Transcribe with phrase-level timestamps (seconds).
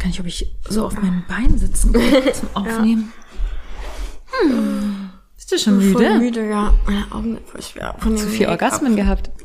[0.00, 2.02] gar nicht, ob ich so auf meinem Bein sitzen kann
[2.34, 3.12] zum Aufnehmen.
[4.42, 5.10] Hm.
[5.36, 5.92] Bist du schon müde?
[5.92, 6.74] Voll müde, ja.
[6.86, 7.94] Meine Augen sind voll schwer.
[7.98, 8.48] Von Zu viel.
[8.48, 9.30] Orgasmen gehabt.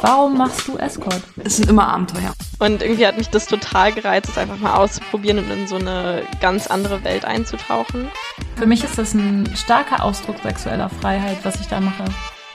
[0.00, 1.22] Warum machst du Escort?
[1.42, 2.32] Es sind immer Abenteuer.
[2.60, 6.22] Und irgendwie hat mich das total gereizt, es einfach mal auszuprobieren und in so eine
[6.40, 8.08] ganz andere Welt einzutauchen.
[8.56, 12.04] Für mich ist das ein starker Ausdruck sexueller Freiheit, was ich da mache.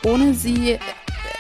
[0.06, 0.80] ohne sie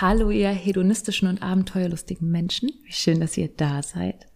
[0.00, 2.70] Hallo, ihr hedonistischen und abenteuerlustigen Menschen.
[2.84, 4.28] Wie schön, dass ihr da seid.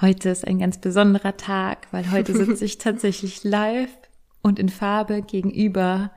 [0.00, 3.90] Heute ist ein ganz besonderer Tag, weil heute sitze ich tatsächlich live
[4.42, 6.10] und in Farbe gegenüber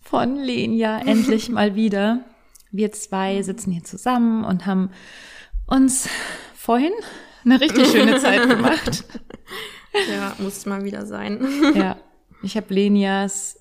[0.00, 2.24] von Lenia endlich mal wieder.
[2.70, 4.90] Wir zwei sitzen hier zusammen und haben
[5.66, 6.08] uns
[6.54, 6.92] vorhin
[7.44, 9.06] eine richtig schöne Zeit gemacht.
[10.08, 11.44] Ja, muss mal wieder sein.
[11.74, 11.96] Ja,
[12.44, 13.58] ich habe Lenias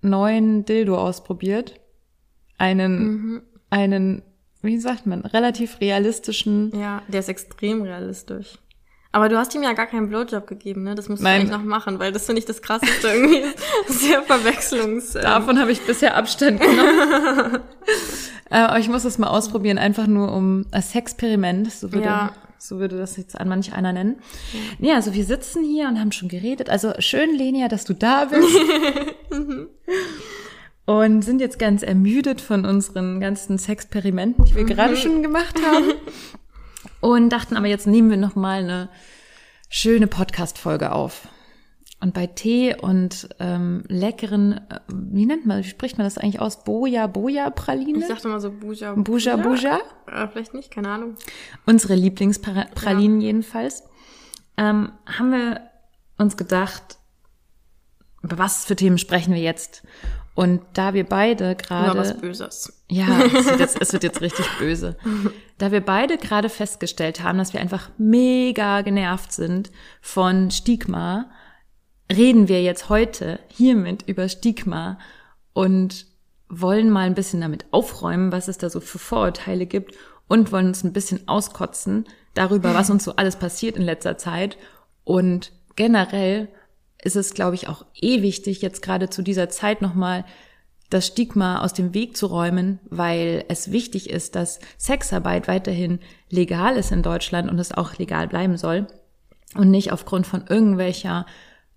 [0.00, 1.78] neuen Dildo ausprobiert.
[2.56, 3.42] Einen,
[3.72, 4.22] einen,
[4.62, 6.70] wie sagt man, relativ realistischen.
[6.78, 8.58] Ja, der ist extrem realistisch.
[9.14, 10.94] Aber du hast ihm ja gar keinen Blowjob gegeben, ne?
[10.94, 11.40] Das musst du Nein.
[11.40, 13.42] eigentlich noch machen, weil das finde ich das krasseste irgendwie.
[13.88, 15.14] Sehr verwechslungs...
[15.16, 17.60] ähm, Davon habe ich bisher Abstand genommen.
[18.50, 22.32] Äh, Aber ich muss das mal ausprobieren, einfach nur um als Experiment, so würde, Ja.
[22.58, 24.16] so würde das jetzt an manch einer nennen.
[24.78, 24.96] Ja.
[24.96, 26.68] also wir sitzen hier und haben schon geredet.
[26.68, 28.46] Also schön, Lenia, dass du da bist.
[30.84, 35.92] und sind jetzt ganz ermüdet von unseren ganzen Sexperimenten, die wir gerade schon gemacht haben.
[37.00, 38.88] Und dachten aber, jetzt nehmen wir noch mal eine
[39.68, 41.26] schöne Podcast-Folge auf.
[42.00, 46.40] Und bei Tee und ähm, leckeren, äh, wie nennt man, wie spricht man das eigentlich
[46.40, 46.64] aus?
[46.64, 48.00] Boja, Boja Praline?
[48.00, 48.94] Ich dachte mal so Buja.
[48.94, 49.78] Buja, Buja?
[50.06, 51.14] Äh, vielleicht nicht, keine Ahnung.
[51.64, 53.84] Unsere Lieblingspralinen jedenfalls.
[54.56, 55.60] Ähm, haben wir
[56.18, 56.98] uns gedacht,
[58.22, 59.84] über was für Themen sprechen wir jetzt?
[60.34, 62.82] Und da wir beide Über was gerade, Böses.
[62.88, 64.96] ja, es wird, jetzt, es wird jetzt richtig böse.
[65.58, 69.70] Da wir beide gerade festgestellt haben, dass wir einfach mega genervt sind
[70.00, 71.30] von Stigma,
[72.10, 74.98] reden wir jetzt heute hiermit über Stigma
[75.52, 76.06] und
[76.48, 79.94] wollen mal ein bisschen damit aufräumen, was es da so für Vorurteile gibt
[80.28, 84.56] und wollen uns ein bisschen auskotzen darüber, was uns so alles passiert in letzter Zeit.
[85.04, 86.48] Und generell
[87.02, 90.24] ist es, glaube ich, auch eh wichtig, jetzt gerade zu dieser Zeit nochmal
[90.88, 96.76] das Stigma aus dem Weg zu räumen, weil es wichtig ist, dass Sexarbeit weiterhin legal
[96.76, 98.86] ist in Deutschland und es auch legal bleiben soll
[99.54, 101.26] und nicht aufgrund von irgendwelcher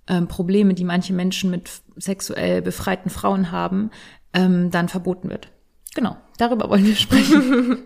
[0.08, 3.90] ähm, Probleme, die manche Menschen mit sexuell befreiten Frauen haben,
[4.34, 5.50] ähm, dann verboten wird.
[5.96, 7.84] Genau, darüber wollen wir sprechen.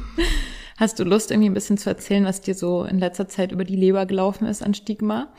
[0.78, 3.64] Hast du Lust, irgendwie ein bisschen zu erzählen, was dir so in letzter Zeit über
[3.64, 5.32] die Leber gelaufen ist an Stigma?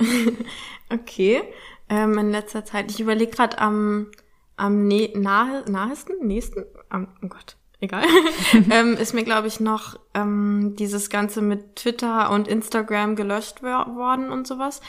[0.92, 1.42] Okay.
[1.88, 2.90] Ähm, in letzter Zeit.
[2.90, 4.08] Ich überlege gerade am,
[4.56, 8.04] am ne nahe, nahesten, nächsten, am, oh Gott, egal,
[8.70, 13.94] ähm, ist mir, glaube ich, noch ähm, dieses Ganze mit Twitter und Instagram gelöscht wor-
[13.96, 14.80] worden und sowas.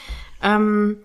[0.42, 0.98] Ähm,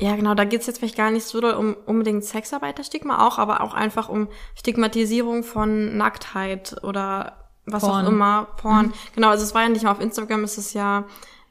[0.00, 3.60] ja, genau, da geht's jetzt vielleicht gar nicht so doll um unbedingt Sexarbeiterstigma auch, aber
[3.62, 8.04] auch einfach um Stigmatisierung von Nacktheit oder was Porn.
[8.04, 8.92] auch immer, Porn.
[9.14, 11.04] Genau, also es war ja nicht mal auf Instagram, ist es ja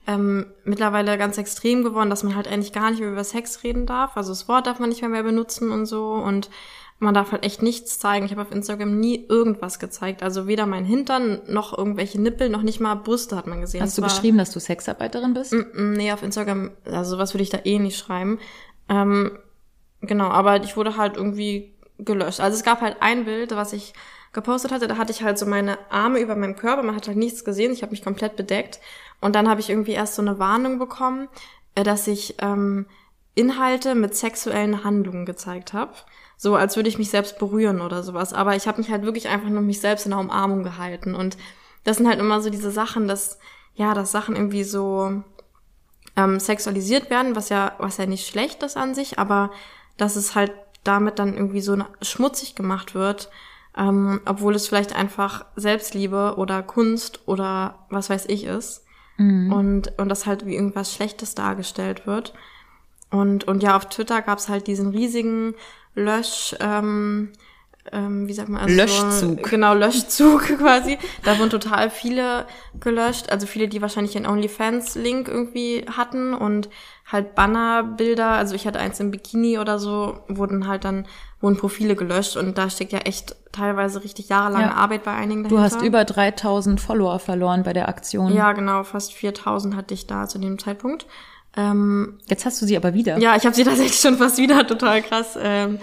[0.08, 3.86] ähm, mittlerweile ganz extrem geworden, dass man halt eigentlich gar nicht mehr über Sex reden
[3.86, 4.16] darf.
[4.16, 6.50] Also das Wort darf man nicht mehr, mehr benutzen und so und
[7.00, 8.26] man darf halt echt nichts zeigen.
[8.26, 10.24] Ich habe auf Instagram nie irgendwas gezeigt.
[10.24, 13.84] Also weder mein Hintern noch irgendwelche Nippel, noch nicht mal Brüste hat man gesehen.
[13.84, 15.54] Hast du geschrieben, dass du Sexarbeiterin bist?
[15.54, 18.40] Mm, mm, Nee, auf Instagram, also sowas würde ich da eh nicht schreiben.
[18.90, 19.38] Ähm,
[20.02, 22.40] genau, aber ich wurde halt irgendwie gelöscht.
[22.40, 23.94] Also es gab halt ein Bild, was ich
[24.34, 27.18] gepostet hatte, da hatte ich halt so meine Arme über meinem Körper, man hat halt
[27.18, 28.80] nichts gesehen, ich habe mich komplett bedeckt.
[29.22, 31.28] Und dann habe ich irgendwie erst so eine Warnung bekommen,
[31.76, 32.86] äh, dass ich ähm,
[33.36, 35.94] Inhalte mit sexuellen Handlungen gezeigt habe.
[36.38, 38.34] So als würde ich mich selbst berühren oder sowas.
[38.34, 41.16] Aber ich habe mich halt wirklich einfach nur mich selbst in der Umarmung gehalten.
[41.16, 41.38] Und
[41.84, 43.40] das sind halt immer so diese Sachen, dass,
[43.76, 45.24] ja, dass Sachen irgendwie so
[46.16, 49.52] ähm, sexualisiert werden, was ja, was ja nicht schlecht ist an sich, aber
[49.98, 50.52] dass es halt
[50.84, 53.30] damit dann irgendwie so schmutzig gemacht wird,
[53.78, 58.84] ähm, obwohl es vielleicht einfach Selbstliebe oder Kunst oder was weiß ich ist.
[59.52, 62.34] Und, und das halt wie irgendwas Schlechtes dargestellt wird.
[63.10, 65.56] Und, und ja, auf Twitter gab's halt diesen riesigen
[65.96, 67.32] Lösch, ähm,
[67.92, 69.12] ähm, wie sagt man, also Löschzug.
[69.46, 70.98] So, genau, Löschzug quasi.
[71.24, 72.46] Da wurden total viele
[72.80, 76.70] gelöscht, also viele, die wahrscheinlich den OnlyFans-Link irgendwie hatten und
[77.10, 81.06] halt Bannerbilder, also ich hatte eins im Bikini oder so, wurden halt dann,
[81.40, 84.74] wurden Profile gelöscht und da steckt ja echt teilweise richtig jahrelange Ja.
[84.74, 85.78] Arbeit bei einigen Du dahinter.
[85.78, 88.34] hast über 3000 Follower verloren bei der Aktion.
[88.34, 91.06] Ja, genau, fast 4000 hatte ich da zu dem Zeitpunkt.
[91.56, 93.18] Ähm, Jetzt hast du sie aber wieder.
[93.20, 95.38] ja, ich habe sie tatsächlich schon fast wieder, total krass.
[95.42, 95.80] Ähm,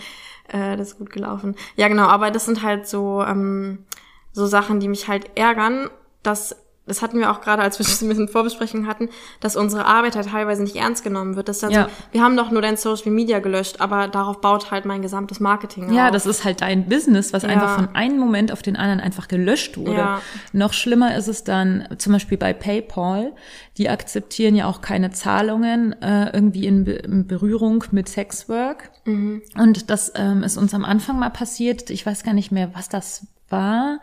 [0.48, 1.56] äh, das ist gut gelaufen.
[1.76, 3.84] Ja, genau, aber das sind halt so, ähm,
[4.32, 5.90] so Sachen, die mich halt ärgern,
[6.22, 9.08] dass das hatten wir auch gerade, als wir das ein bisschen Vorbesprechung hatten,
[9.40, 11.48] dass unsere Arbeit halt teilweise nicht ernst genommen wird.
[11.48, 11.84] Das ist dann Ja.
[11.84, 15.40] so, wir haben doch nur dein Social Media gelöscht, aber darauf baut halt mein gesamtes
[15.40, 16.12] Marketing Ja, auf.
[16.12, 17.48] das ist halt dein Business, was Ja.
[17.50, 19.92] einfach von einem Moment auf den anderen einfach gelöscht wurde.
[19.98, 20.20] Ja.
[20.52, 23.32] Noch schlimmer ist es dann zum Beispiel bei PayPal.
[23.78, 28.90] Die akzeptieren ja auch keine Zahlungen äh, irgendwie in, Be in Berührung mit Sexwork.
[29.04, 29.42] Mhm.
[29.58, 31.90] Und das ähm, ist uns am Anfang mal passiert.
[31.90, 34.00] Ich weiß gar nicht mehr, was das war.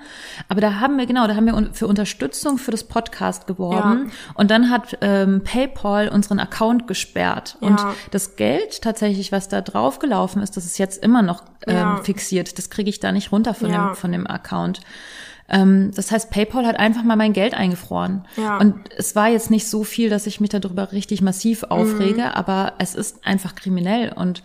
[0.48, 4.06] Aber da haben wir, genau, da haben wir für Unterstützung für das Podcast geworben.
[4.08, 4.12] Ja.
[4.36, 7.58] Und dann hat ähm, PayPal unseren Account gesperrt.
[7.60, 7.94] Und Ja.
[8.12, 11.98] das Geld tatsächlich, was da draufgelaufen ist, das ist jetzt immer noch ähm, Ja.
[12.04, 12.58] fixiert.
[12.58, 14.82] Das kriege ich da nicht runter von, dem, von dem Account.
[15.50, 18.26] Ähm, das heißt, PayPal hat einfach mal mein Geld eingefroren.
[18.38, 18.58] Ja.
[18.58, 22.28] Und es war jetzt nicht so viel, dass ich mich darüber richtig massiv aufrege, Mhm.
[22.34, 24.44] aber es ist einfach kriminell und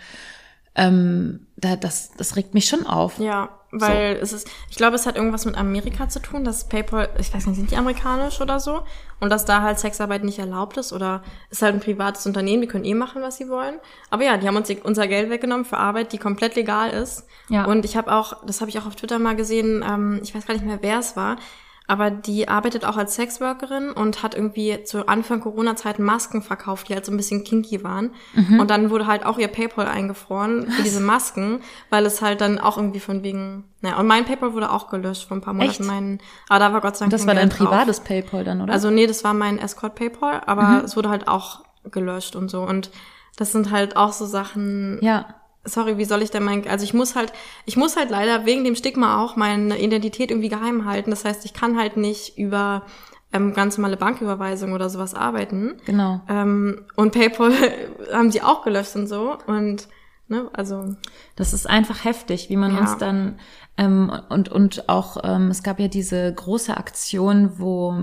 [0.75, 3.19] ähm, da, das, das regt mich schon auf.
[3.19, 7.11] Ja, weil es ist, ich glaube, es hat irgendwas mit Amerika zu tun, dass PayPal,
[7.19, 8.83] ich weiß nicht, sind die amerikanisch oder so?
[9.19, 12.69] Und dass da halt Sexarbeit nicht erlaubt ist oder ist halt ein privates Unternehmen, die
[12.69, 13.77] können eh machen, was sie wollen.
[14.11, 17.27] Aber ja, die haben uns unser Geld weggenommen für Arbeit, die komplett legal ist.
[17.49, 17.65] Ja.
[17.65, 20.47] Und ich habe auch, das habe ich auch auf Twitter mal gesehen, ähm, ich weiß
[20.47, 21.37] gar nicht mehr, wer es war,
[21.89, 26.95] aber die arbeitet auch als Sexworkerin und hat irgendwie zu Anfang Corona-Zeiten Masken verkauft, die
[26.95, 28.11] halt so ein bisschen kinky waren.
[28.59, 31.61] Und dann wurde halt auch ihr PayPal eingefroren für diese Masken,
[31.91, 35.29] weil es halt dann auch irgendwie von wegen, naja, und mein PayPal wurde auch gelöscht
[35.29, 35.71] vor ein paar Monaten.
[35.71, 35.81] Echt?
[35.85, 36.19] Mein,
[36.49, 37.69] aber da war Gott sei Dank Das kein war dein Geld drauf.
[37.69, 38.73] privates PayPal dann, oder?
[38.73, 40.85] Also nee, das war mein Escort PayPal, aber Mhm.
[40.85, 41.61] es wurde halt auch
[41.91, 42.63] gelöscht und so.
[42.63, 42.91] Und
[43.37, 45.27] das sind halt auch so Sachen, ja.
[45.67, 47.33] Sorry, wie soll ich denn mein, also ich muss halt,
[47.67, 51.11] ich muss halt leider wegen dem Stigma auch meine Identität irgendwie geheim halten.
[51.11, 52.83] Das heißt, ich kann halt nicht über
[53.33, 55.75] ähm, ganz normale Banküberweisung oder sowas arbeiten.
[55.85, 56.21] Genau.
[56.29, 57.53] Ähm, und PayPal
[58.13, 59.37] haben sie auch gelöscht und so.
[59.47, 59.89] Und,
[60.29, 60.95] ne, also,
[61.35, 62.81] Das ist einfach heftig, wie man Ja.
[62.81, 63.39] uns dann
[63.79, 67.95] ähm, und und auch ähm, es gab ja diese große Aktion, wo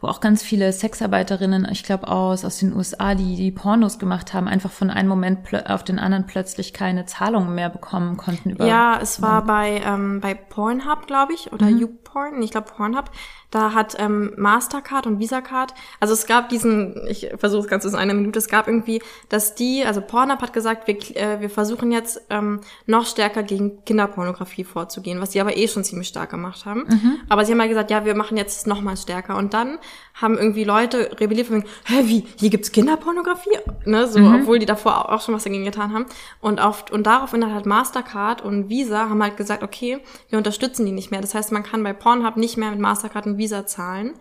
[0.00, 4.34] wo auch ganz viele Sexarbeiterinnen, ich glaube aus aus den USA, die die Pornos gemacht
[4.34, 8.66] haben, einfach von einem Moment auf den anderen plötzlich keine Zahlungen mehr bekommen konnten über
[8.66, 13.10] ja, es war bei, ähm, bei Pornhub, glaube ich, oder YouPorn, nee, ich glaube Pornhub.
[13.50, 17.96] Da hat ähm, Mastercard und Visacard, also es gab diesen, ich versuche es ganz in
[17.96, 21.90] einer Minute, es gab irgendwie, dass die, also Pornhub hat gesagt, wir, äh, wir versuchen
[21.90, 26.64] jetzt ähm, noch stärker gegen Kinderpornografie vorzugehen, was sie aber eh schon ziemlich stark gemacht
[26.64, 26.86] haben.
[27.28, 29.36] Aber sie haben halt gesagt, ja, wir machen jetzt noch mal stärker.
[29.36, 29.78] Und dann
[30.14, 33.58] haben irgendwie Leute rebelliert von wegen, hä, wie, hier gibt's Kinderpornografie?
[33.84, 36.06] Ne, so, obwohl die davor auch schon was dagegen getan haben.
[36.40, 39.98] Und auf, und daraufhin hat halt Mastercard und Visa haben halt gesagt, okay,
[40.28, 41.20] wir unterstützen die nicht mehr.
[41.20, 44.14] Das heißt, man kann bei Pornhub nicht mehr mit Mastercard und Visa zahlen.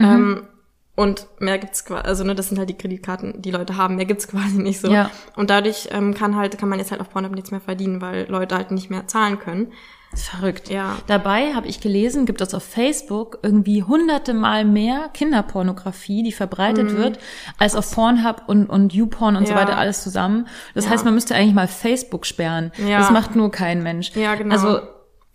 [0.00, 0.48] Ähm,
[0.96, 4.04] und mehr gibt's quasi, also ne, das sind halt die Kreditkarten, die Leute haben, mehr
[4.04, 4.90] gibt's quasi nicht so.
[4.90, 5.10] Ja.
[5.36, 8.26] Und dadurch ähm, kann halt, kann man jetzt halt auf Pornhub nichts mehr verdienen, weil
[8.28, 9.72] Leute halt nicht mehr zahlen können.
[10.14, 10.70] Verrückt.
[10.70, 10.96] Ja.
[11.06, 16.96] Dabei habe ich gelesen, gibt es auf Facebook irgendwie hunderte Mal mehr Kinderpornografie, die verbreitet
[16.96, 17.18] wird,
[17.58, 19.58] als auf Pornhub und, und YouPorn und so Mhm.
[19.58, 19.64] Ja.
[19.66, 20.48] weiter alles zusammen.
[20.74, 20.92] Das Ja.
[20.92, 22.72] heißt, man müsste eigentlich mal Facebook sperren.
[22.88, 22.98] Ja.
[23.00, 24.12] Das macht nur kein Mensch.
[24.16, 24.54] Ja, genau.
[24.54, 24.80] Also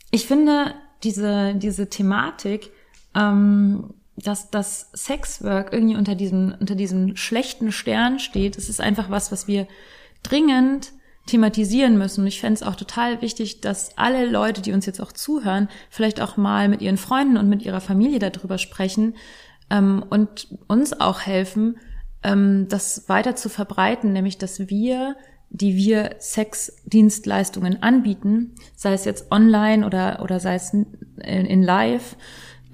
[0.09, 0.73] ich finde
[1.03, 2.71] diese, diese Thematik,
[3.15, 9.09] ähm, dass das Sexwork irgendwie unter diesem, unter diesem schlechten Stern steht, das ist einfach
[9.09, 9.67] was, was wir
[10.21, 10.93] dringend
[11.25, 12.21] thematisieren müssen.
[12.21, 15.69] Und ich fände es auch total wichtig, dass alle Leute, die uns jetzt auch zuhören,
[15.89, 19.15] vielleicht auch mal mit ihren Freunden und mit ihrer Familie darüber sprechen
[19.69, 21.77] ähm, und uns auch helfen,
[22.23, 25.15] ähm, das weiter zu verbreiten, nämlich dass wir,
[25.53, 30.85] die wir Sexdienstleistungen anbieten, sei es jetzt online oder, oder sei es in,
[31.23, 32.17] in live,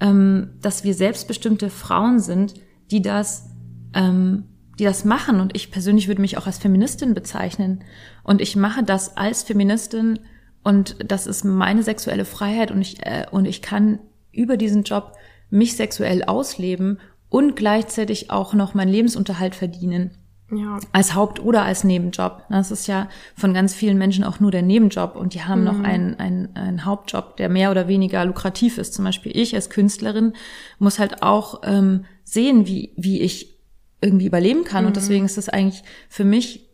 [0.00, 2.54] ähm, dass wir selbstbestimmte Frauen sind,
[2.90, 3.46] die das
[3.94, 4.44] ähm,
[4.80, 5.40] die das machen.
[5.40, 7.84] Und ich persönlich würde mich auch als Feministin bezeichnen.
[8.24, 10.18] Und ich mache das als Feministin
[10.62, 13.98] und das ist meine sexuelle Freiheit und ich, äh, und ich kann
[14.32, 15.12] über diesen Job
[15.48, 20.10] mich sexuell ausleben und gleichzeitig auch noch meinen Lebensunterhalt verdienen.
[20.52, 20.78] Ja.
[20.92, 22.42] Als Haupt- oder als Nebenjob.
[22.48, 25.80] Das ist ja von ganz vielen Menschen auch nur der Nebenjob und die haben noch
[25.80, 28.94] einen, einen, einen Hauptjob, der mehr oder weniger lukrativ ist.
[28.94, 30.32] Zum Beispiel ich als Künstlerin
[30.78, 33.58] muss halt auch ähm, sehen, wie, wie ich
[34.00, 34.86] irgendwie überleben kann.
[34.86, 36.68] Und deswegen ist das eigentlich für mich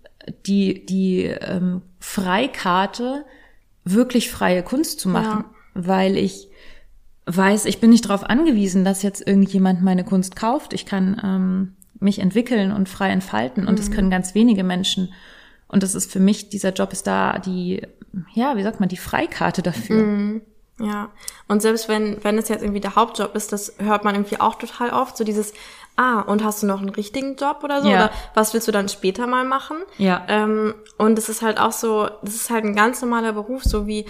[0.47, 3.25] die, die ähm, Freikarte,
[3.85, 6.49] wirklich freie Kunst zu machen, weil ich
[7.27, 10.73] weiß, ich bin nicht darauf angewiesen, dass jetzt irgendjemand meine Kunst kauft.
[10.73, 15.13] Ich kann ähm, mich entwickeln und frei entfalten und das können ganz wenige Menschen.
[15.69, 17.83] Und das ist für mich, dieser Job ist da die,
[18.35, 20.41] ja, wie sagt man, die Freikarte dafür.
[20.79, 21.09] Ja,
[21.49, 24.57] und selbst wenn, wenn es jetzt irgendwie der Hauptjob ist, das hört man irgendwie auch
[24.57, 25.55] total oft, so dieses,
[25.97, 27.89] ah, und hast du noch einen richtigen Job oder so?
[27.89, 27.97] Ja.
[27.97, 29.79] Oder was willst du dann später mal machen?
[29.97, 30.25] Ja.
[30.29, 33.87] Ähm, und es ist halt auch so, das ist halt ein ganz normaler Beruf, so
[33.87, 34.05] wie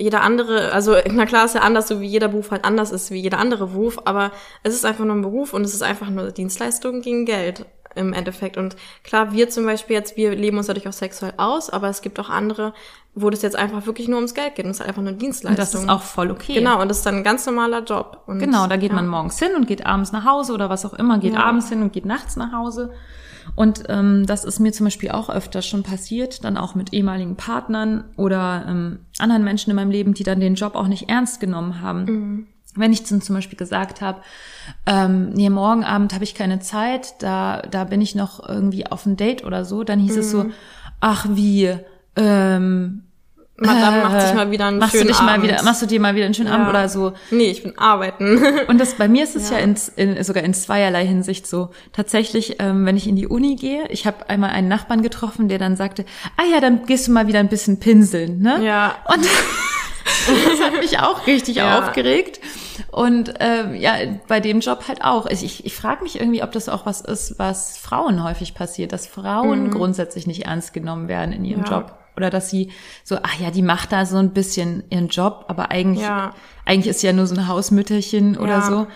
[0.00, 3.10] jeder andere, also na klar ist ja anders, so wie jeder Beruf halt anders ist
[3.10, 6.08] wie jeder andere Beruf, aber es ist einfach nur ein Beruf und es ist einfach
[6.08, 7.66] nur Dienstleistung gegen Geld
[7.96, 8.56] im Endeffekt.
[8.56, 12.02] Und klar, wir zum Beispiel jetzt, wir leben uns dadurch auch sexuell aus, aber es
[12.02, 12.72] gibt auch andere,
[13.14, 15.50] wo das jetzt einfach wirklich nur ums Geld geht und es ist einfach nur Dienstleistung.
[15.50, 16.54] Und das ist auch voll okay.
[16.54, 18.22] Genau, und das ist dann ein ganz normaler Job.
[18.26, 18.94] Und, Genau, da geht ja.
[18.94, 21.44] man morgens hin und geht abends nach Hause oder was auch immer, geht Ja.
[21.44, 22.92] abends hin und geht nachts nach Hause.
[23.56, 27.36] Und ähm, das ist mir zum Beispiel auch öfter schon passiert, dann auch mit ehemaligen
[27.36, 31.40] Partnern oder ähm, anderen Menschen in meinem Leben, die dann den Job auch nicht ernst
[31.40, 32.04] genommen haben.
[32.04, 32.46] Mhm.
[32.76, 34.20] Wenn ich zum Beispiel gesagt habe,
[34.86, 39.06] ähm, nee, morgen Abend habe ich keine Zeit, da, da bin ich noch irgendwie auf
[39.06, 40.52] ein Date oder so, dann hieß es so, Mhm.
[41.00, 41.76] ach wie,
[42.14, 43.02] ähm,
[43.60, 45.44] Madame macht äh, sich mal wieder einen machst schönen du dich mal Abend.
[45.44, 46.54] wieder, machst du dir mal wieder einen schönen Ja.
[46.54, 47.12] Abend oder so.
[47.30, 48.42] Nee, ich bin arbeiten.
[48.68, 51.70] Und das bei mir ist es ja, in, in, sogar in zweierlei Hinsicht so.
[51.92, 55.58] Tatsächlich, ähm, wenn ich in die Uni gehe, ich habe einmal einen Nachbarn getroffen, der
[55.58, 56.04] dann sagte,
[56.36, 58.64] ah ja, dann gehst du mal wieder ein bisschen pinseln, ne?
[58.64, 58.94] ja.
[59.06, 59.24] Und
[60.48, 61.78] das hat mich auch richtig Ja.
[61.80, 62.40] aufgeregt.
[62.90, 63.92] Und ähm, ja,
[64.26, 65.26] bei dem Job halt auch.
[65.26, 69.06] Ich, ich, frage mich irgendwie, ob das auch was ist, was Frauen häufig passiert, dass
[69.06, 71.66] Frauen grundsätzlich nicht ernst genommen werden in ihrem Mhm.
[71.66, 71.72] Ja.
[71.72, 71.94] Job.
[72.20, 72.70] Oder dass sie
[73.02, 76.34] so, ach ja, die macht da so ein bisschen ihren Job, aber eigentlich, Ja.
[76.66, 78.62] eigentlich ist sie ja nur so ein Hausmütterchen oder Ja.
[78.62, 78.86] so.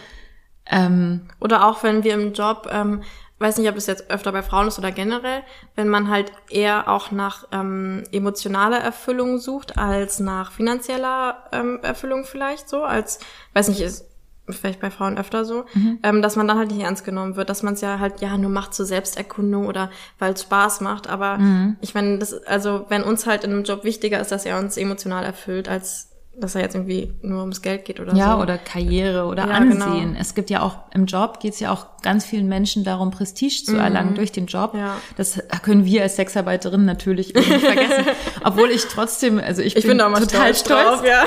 [0.66, 3.02] Ähm, Oder auch wenn wir im Job, ähm,
[3.38, 5.43] weiß nicht, ob es jetzt öfter bei Frauen ist oder generell,
[5.75, 12.25] wenn man halt eher auch nach ähm, emotionaler Erfüllung sucht als nach finanzieller ähm, Erfüllung
[12.25, 13.19] vielleicht so, als,
[13.52, 14.07] weiß nicht, ist
[14.49, 15.65] vielleicht bei Frauen öfter so,
[16.03, 18.37] ähm, dass man dann halt nicht ernst genommen wird, dass man es ja halt ja
[18.37, 21.39] nur macht zur Selbsterkundung oder weil es Spaß macht, aber
[21.81, 24.77] ich meine, das also wenn uns halt in einem Job wichtiger ist, dass er uns
[24.77, 28.43] emotional erfüllt, als dass er jetzt irgendwie nur ums Geld geht oder ja, so.
[28.43, 29.79] oder Karriere oder Ja, Ansehen.
[30.11, 30.21] genau.
[30.21, 33.63] Es gibt ja auch im Job geht es ja auch ganz vielen Menschen darum, Prestige
[33.65, 34.75] zu erlangen durch den Job.
[34.75, 34.81] Mhm.
[34.81, 34.97] Ja.
[35.17, 38.05] Das können wir als Sexarbeiterinnen natürlich irgendwie nicht vergessen.
[38.43, 40.83] Obwohl ich trotzdem, also ich, Ich bin da mal total stolz stolz.
[40.99, 41.23] drauf, ja.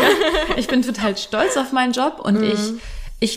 [0.57, 2.43] Ich bin total stolz auf meinen Job und Mhm.
[2.43, 2.73] ich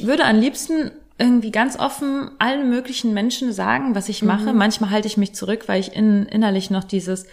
[0.07, 4.29] würde am liebsten irgendwie ganz offen allen möglichen Menschen sagen, was ich Mhm.
[4.29, 4.53] mache.
[4.53, 7.27] Manchmal halte ich mich zurück, weil ich in, innerlich noch dieses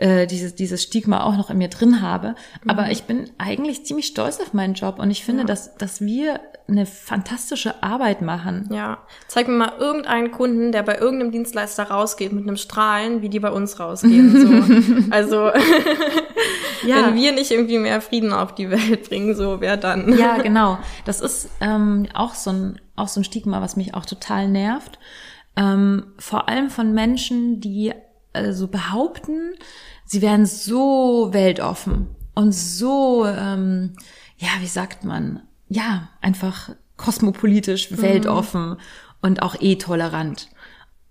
[0.00, 2.34] äh, dieses, dieses Stigma auch noch in mir drin habe.
[2.66, 2.90] Aber Mhm.
[2.90, 6.86] ich bin eigentlich ziemlich stolz auf meinen Job und ich finde, dass, dass wir eine
[6.86, 8.68] fantastische Arbeit machen.
[8.72, 13.28] Ja, zeig mir mal irgendeinen Kunden, der bei irgendeinem Dienstleister rausgeht mit einem Strahlen, wie
[13.28, 14.30] die bei uns rausgehen.
[14.40, 15.10] So.
[15.10, 15.50] also
[16.82, 20.16] wenn wir nicht irgendwie mehr Frieden auf die Welt bringen, so wer dann?
[20.16, 20.78] Ja, genau.
[21.04, 24.98] Das ist ähm, auch so ein auch so ein Stigma, was mich auch total nervt.
[25.56, 27.92] Ähm, vor allem von Menschen, die
[28.32, 29.52] äh, so behaupten,
[30.04, 33.94] sie wären so weltoffen und so, ähm,
[34.36, 38.76] ja, wie sagt man, ja, einfach kosmopolitisch, weltoffen
[39.22, 40.48] und auch eh tolerant.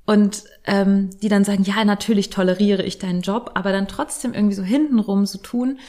[0.06, 4.56] Und ähm, die dann sagen, ja, natürlich toleriere ich deinen Job, aber dann trotzdem irgendwie
[4.56, 5.80] so hintenrum so tun,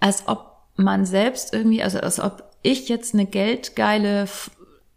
[0.00, 4.26] als ob man selbst irgendwie, also als ob ich jetzt eine geldgeile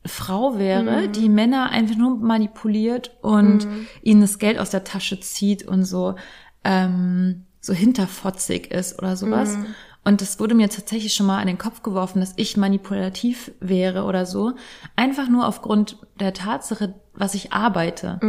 [0.05, 3.67] Frau wäre, die Männer einfach nur manipuliert und
[4.01, 6.15] ihnen das Geld aus der Tasche zieht und so
[6.63, 9.57] ähm, so hinterfotzig ist oder sowas.
[10.03, 14.03] Und das wurde mir tatsächlich schon mal an den Kopf geworfen, dass ich manipulativ wäre
[14.05, 14.53] oder so.
[14.95, 18.19] Einfach nur aufgrund der Tatsache, was ich arbeite.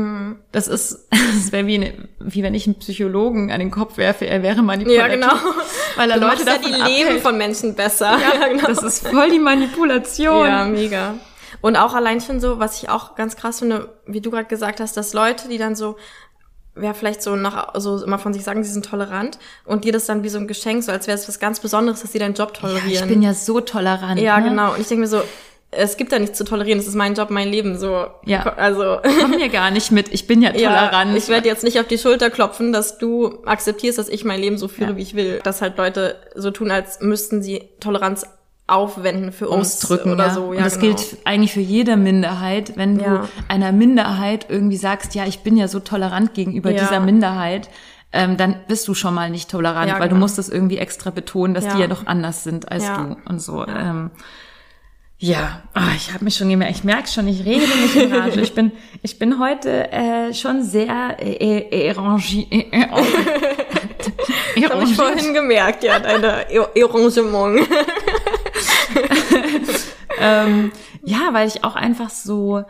[0.52, 4.26] Das ist, das wäre wie, eine, wie wenn ich einen Psychologen an den Kopf werfe,
[4.26, 5.00] er wäre manipulativ.
[5.00, 5.32] Ja, genau.
[5.96, 7.22] Weil er Du Leute machst ja davon die Leben abhält.
[7.22, 8.18] von Menschen besser.
[8.40, 8.66] Ja, genau.
[8.66, 10.46] Das ist voll die Manipulation.
[10.46, 11.14] Ja, mega.
[11.62, 14.80] Und auch allein schon so, was ich auch ganz krass finde, wie du gerade gesagt
[14.80, 15.96] hast, dass Leute, die dann so,
[16.74, 20.06] wer vielleicht so nach, so immer von sich sagen, sie sind tolerant und dir das
[20.06, 22.34] dann wie so ein Geschenk, so als wäre es was ganz Besonderes, dass sie deinen
[22.34, 22.90] Job Ja, tolerieren.
[23.04, 24.20] ich bin ja so tolerant.
[24.20, 24.48] Ja, ne?
[24.50, 24.72] genau.
[24.74, 25.22] Und ich denke mir so,
[25.74, 28.06] es gibt da nichts zu tolerieren, das ist mein Job, mein Leben, so.
[28.26, 28.42] Ja.
[28.56, 28.98] Also.
[29.20, 30.12] Komm mir gar nicht mit.
[30.12, 31.12] Ich bin ja tolerant.
[31.12, 34.38] Ja, ich werde jetzt nicht auf die Schulter klopfen, dass du akzeptierst, dass ich mein
[34.40, 34.96] Leben so führe, Ja.
[34.98, 35.40] wie ich will.
[35.44, 38.26] Dass halt Leute so tun, als müssten sie Toleranz
[38.72, 40.34] aufwenden für uns ausdrücken oder ja.
[40.34, 40.44] so.
[40.46, 40.94] und Ja, das genau.
[40.96, 42.72] gilt eigentlich für jede Minderheit.
[42.76, 43.28] Wenn du Ja.
[43.48, 46.80] einer Minderheit irgendwie sagst, ja, ich bin ja so tolerant gegenüber Ja.
[46.82, 47.68] dieser Minderheit,
[48.12, 50.20] ähm, dann bist du schon mal nicht tolerant, weil du genau.
[50.20, 53.64] musst das irgendwie extra betonen, dass die ja doch anders sind als du und so.
[53.66, 54.10] Ja, ähm,
[55.18, 55.62] ja.
[55.72, 58.40] Ah, ich habe mich schon gemerkt, ich merke schon, ich rede mich in Rage.
[58.40, 62.86] Ich bin, ich bin heute äh, schon sehr äh, äh, erangi- äh, äh,
[64.60, 66.44] Das habe ich vorhin gemerkt, ja, deine
[66.76, 67.66] Arrangement.
[70.20, 70.72] ähm,
[71.04, 72.64] ja, weil ich auch einfach so,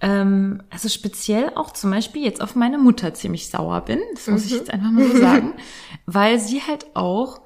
[0.00, 4.44] ähm, also speziell auch zum Beispiel jetzt auf meine Mutter ziemlich sauer bin, das muss
[4.44, 5.54] ich jetzt einfach mal so sagen,
[6.06, 7.40] weil sie halt auch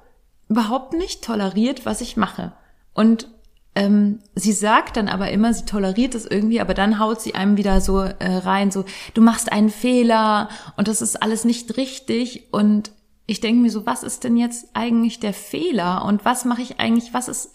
[0.48, 2.52] überhaupt nicht toleriert, was ich mache.
[2.94, 3.28] Und
[3.74, 7.56] ähm, sie sagt dann aber immer, sie toleriert es irgendwie, aber dann haut sie einem
[7.56, 8.84] wieder so äh, rein, so,
[9.14, 12.48] du machst einen Fehler und das ist alles nicht richtig.
[12.52, 12.92] Und
[13.26, 16.04] ich denke mir so, was ist denn jetzt eigentlich der Fehler?
[16.04, 17.52] Und was mache ich eigentlich, was ist,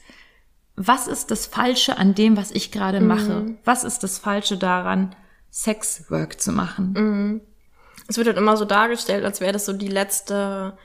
[0.77, 3.55] was ist das Falsche an dem, was ich gerade mache?
[3.65, 5.15] Was ist das Falsche daran,
[5.51, 7.41] Sexwork zu machen?
[8.07, 10.77] Es wird halt immer so dargestellt, als wäre das so die letzte,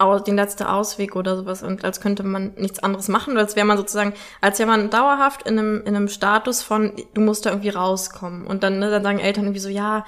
[0.00, 3.66] den letzte Ausweg oder sowas und als könnte man nichts anderes machen, oder als wäre
[3.66, 7.50] man sozusagen, als wäre man dauerhaft in einem, in einem Status von, du musst da
[7.50, 8.46] irgendwie rauskommen.
[8.46, 10.04] Und dann, ne, dann sagen Eltern irgendwie so, ja,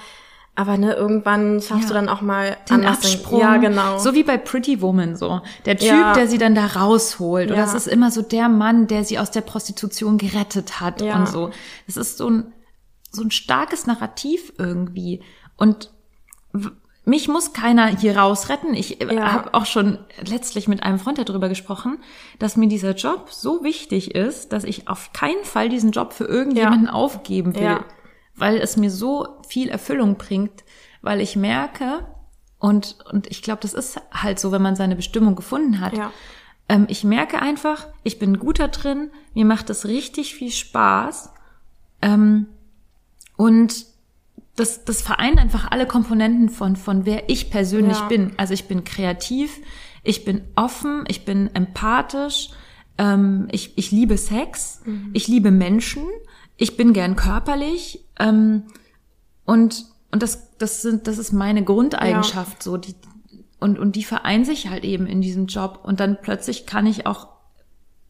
[0.57, 1.89] aber ne, irgendwann schaffst Ja.
[1.89, 3.41] du dann auch mal den Absprung.
[3.41, 3.99] Ja, genau.
[3.99, 5.41] So wie bei Pretty Woman so.
[5.67, 6.13] Der Typ, Ja.
[6.15, 7.51] der sie dann da rausholt.
[7.51, 7.65] Oder Ja.
[7.65, 11.17] es ist immer so der Mann, der sie aus der Prostitution gerettet hat Ja.
[11.17, 11.51] und so.
[11.89, 12.53] Es ist so ein,
[13.11, 15.23] so ein starkes Narrativ irgendwie.
[15.57, 15.91] Und
[17.05, 18.75] mich muss keiner hier rausretten.
[18.75, 19.33] Ich Ja.
[19.33, 21.99] habe auch schon letztlich mit einem Freund darüber gesprochen,
[22.39, 26.25] dass mir dieser Job so wichtig ist, dass ich auf keinen Fall diesen Job für
[26.25, 27.81] irgendjemanden aufgeben will.
[28.37, 30.65] Weil es mir so viel Erfüllung bringt,
[31.03, 32.07] weil ich merke,
[32.59, 35.97] und, und ich glaube, das ist halt so, wenn man seine Bestimmung gefunden hat.
[35.97, 36.13] Ja.
[36.69, 41.31] Ähm, ich merke einfach, ich bin gut da drin, mir macht es richtig viel Spaß.
[42.01, 42.47] Ähm,
[43.37, 43.87] und
[44.57, 48.07] das, das vereint einfach alle Komponenten von, von wer ich persönlich Ja.
[48.07, 48.33] bin.
[48.37, 49.61] Also ich bin kreativ,
[50.03, 52.51] ich bin offen, ich bin empathisch,
[52.97, 56.05] ähm, ich, ich liebe Sex, ich liebe Menschen,
[56.57, 58.65] ich bin gern körperlich ähm,
[59.45, 62.77] und, und das, das, sind, das ist meine Grundeigenschaft so.
[62.77, 62.95] Die,
[63.61, 65.81] und, und die vereint sich halt eben in diesem Job.
[65.83, 67.29] Und dann plötzlich kann ich auch,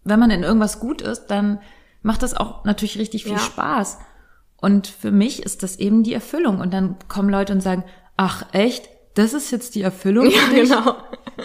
[0.03, 1.61] wenn man in irgendwas gut ist, dann
[2.03, 3.39] macht das auch natürlich richtig viel Ja.
[3.39, 3.99] Spaß.
[4.61, 6.61] Und für mich ist das eben die Erfüllung.
[6.61, 7.85] Und dann kommen Leute und sagen,
[8.17, 10.31] ach echt, das ist jetzt die Erfüllung?
[10.31, 10.69] ja, für dich?
[10.71, 10.97] genau.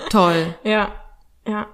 [0.10, 0.56] Toll.
[0.64, 0.92] Ja,
[1.48, 1.68] ja.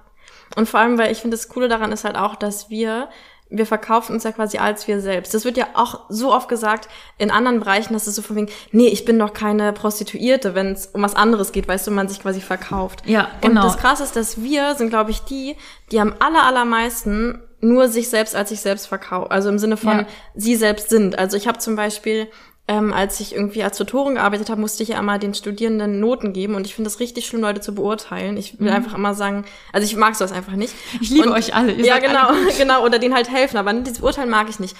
[0.56, 3.08] Und vor allem, weil ich finde, das Coole daran ist halt auch, dass wir,
[3.48, 5.32] wir verkaufen uns ja quasi als wir selbst.
[5.32, 8.48] Das wird ja auch so oft gesagt in anderen Bereichen, dass es so von wegen,
[8.72, 12.08] nee, ich bin doch keine Prostituierte, wenn es um was anderes geht, weißt du, man
[12.08, 13.02] sich quasi verkauft.
[13.06, 13.62] Ja, genau.
[13.62, 15.56] Und das Krasse ist, dass wir sind, glaube ich, die,
[15.92, 19.30] die am aller, allermeisten nur sich selbst als sich selbst verkaufen.
[19.30, 20.06] Also im Sinne von, Ja.
[20.34, 21.18] sie selbst sind.
[21.18, 22.28] Also ich habe zum Beispiel,
[22.68, 26.32] ähm, als ich irgendwie als Tutorin gearbeitet habe, musste ich ja immer den Studierenden Noten
[26.32, 28.36] geben und ich finde es richtig schlimm, Leute zu beurteilen.
[28.36, 30.74] Ich will einfach immer sagen, also ich mag sowas einfach nicht.
[30.94, 30.98] Mhm.
[31.00, 31.72] Ich liebe Und- euch alle.
[31.72, 34.76] Ihr ja, genau, alle genau, oder denen halt helfen, aber dieses Urteilen mag ich nicht.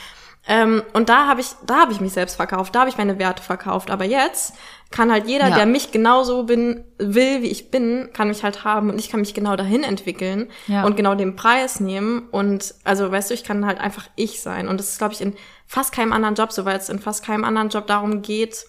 [0.48, 3.18] Ähm, und da habe ich, da habe ich mich selbst verkauft, da habe ich meine
[3.18, 3.90] Werte verkauft.
[3.90, 4.54] Aber jetzt
[4.90, 5.56] kann halt jeder, Ja.
[5.56, 9.20] der mich genauso bin, will, wie ich bin, kann mich halt haben und ich kann
[9.20, 10.84] mich genau dahin entwickeln Ja.
[10.84, 12.28] und genau den Preis nehmen.
[12.30, 14.68] Und also, weißt du, ich kann halt einfach ich sein.
[14.68, 15.34] Und das ist, glaube ich, in
[15.66, 18.66] fast keinem anderen Job so, weil es in fast keinem anderen Job darum geht,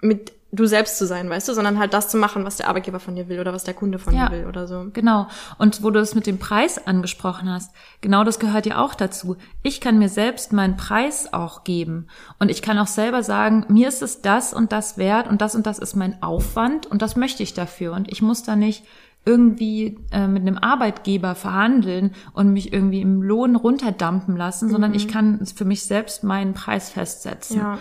[0.00, 3.00] mit du selbst zu sein, weißt du, sondern halt das zu machen, was der Arbeitgeber
[3.00, 4.28] von dir will oder was der Kunde von Ja.
[4.28, 4.86] dir will oder so.
[4.92, 5.26] Genau.
[5.58, 9.36] Und wo du es mit dem Preis angesprochen hast, genau das gehört ja auch dazu.
[9.62, 12.06] Ich kann mir selbst meinen Preis auch geben.
[12.38, 15.54] Und ich kann auch selber sagen, mir ist es das und das wert und das
[15.54, 17.92] und das ist mein Aufwand und das möchte ich dafür.
[17.92, 18.84] Und ich muss da nicht
[19.24, 25.08] irgendwie äh, mit einem Arbeitgeber verhandeln und mich irgendwie im Lohn runterdampen lassen, sondern ich
[25.08, 27.58] kann für mich selbst meinen Preis festsetzen.
[27.58, 27.78] Ja.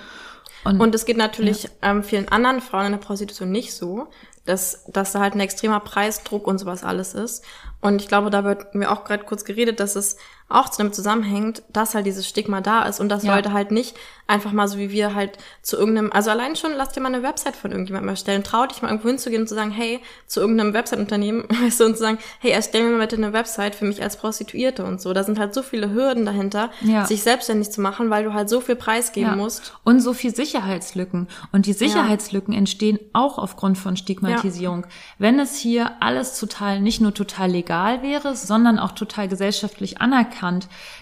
[0.68, 4.08] Und, Und es geht natürlich ähm, vielen anderen Frauen in der Prostitution nicht so,
[4.46, 7.44] dass, dass da halt ein extremer Preisdruck und sowas alles ist.
[7.80, 10.18] Und ich glaube, da wird mir auch gerade kurz geredet, dass es
[10.50, 13.36] auch zu einem zusammenhängt, dass halt dieses Stigma da ist und dass Ja.
[13.36, 13.96] Leute halt nicht
[14.28, 17.24] einfach mal so wie wir halt zu irgendeinem, also allein schon lass dir mal eine
[17.24, 20.74] Website von irgendjemandem erstellen, trau dich mal irgendwo hinzugehen und zu sagen, hey, zu irgendeinem
[20.74, 24.02] Website-Unternehmen, weißt du, und zu sagen, hey, erstell mir mal bitte eine Website für mich
[24.04, 25.14] als Prostituierte und so.
[25.14, 27.06] Da sind halt so viele Hürden dahinter, Ja.
[27.06, 29.74] sich selbstständig zu machen, weil du halt so viel preisgeben musst.
[29.86, 31.28] Und so viel Sicherheitslücken.
[31.54, 34.86] Und die Sicherheitslücken entstehen auch aufgrund von Stigmatisierung.
[35.20, 40.37] Wenn es hier alles total, nicht nur total legal wäre, sondern auch total gesellschaftlich anerkannt,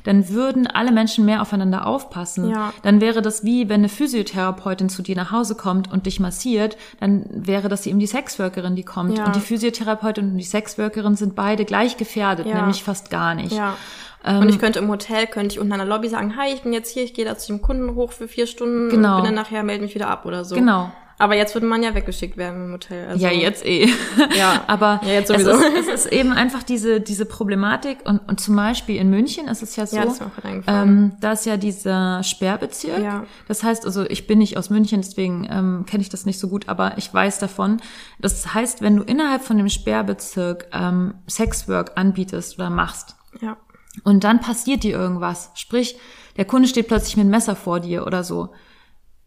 [0.04, 2.50] dann würden alle Menschen mehr aufeinander aufpassen.
[2.50, 2.74] Ja.
[2.84, 6.78] Dann wäre das wie, wenn eine Physiotherapeutin zu dir nach Hause kommt und dich massiert,
[7.00, 9.18] dann wäre das eben die Sexworkerin, die kommt.
[9.18, 9.26] Ja.
[9.26, 12.56] Und die Physiotherapeutin und die Sexworkerin sind beide gleich gefährdet, Ja.
[12.56, 13.52] nämlich fast gar nicht.
[13.54, 13.76] Ja.
[14.24, 16.64] Ähm, und ich könnte im Hotel, könnte ich unten an der Lobby sagen, hi, ich
[16.64, 19.18] bin jetzt hier, ich gehe da zu dem Kunden hoch für vier Stunden Genau.
[19.18, 20.56] und bin dann nachher, melde mich wieder ab oder so.
[20.56, 20.92] Genau.
[21.18, 23.08] Aber jetzt würde man ja weggeschickt werden im Hotel.
[23.08, 23.88] Also, Ja, jetzt eh.
[24.38, 24.64] Ja.
[24.68, 25.64] Aber Ja, jetzt es, sowieso.
[25.66, 29.64] ist, es ist eben einfach diese, diese Problematik und, und zum Beispiel in München ist
[29.64, 30.24] es ja so, Ja, das ist
[30.68, 33.02] ähm, da ist ja dieser Sperrbezirk.
[33.02, 33.24] Ja.
[33.48, 36.50] Das heißt, also ich bin nicht aus München, deswegen ähm, kenne ich das nicht so
[36.50, 37.82] gut, aber ich weiß davon.
[38.20, 43.56] Das heißt, wenn du innerhalb von dem Sperrbezirk ähm, Sexwork anbietest oder machst, Ja.
[44.04, 45.52] und dann passiert dir irgendwas.
[45.56, 45.98] Sprich,
[46.36, 48.50] der Kunde steht plötzlich mit einem Messer vor dir oder so.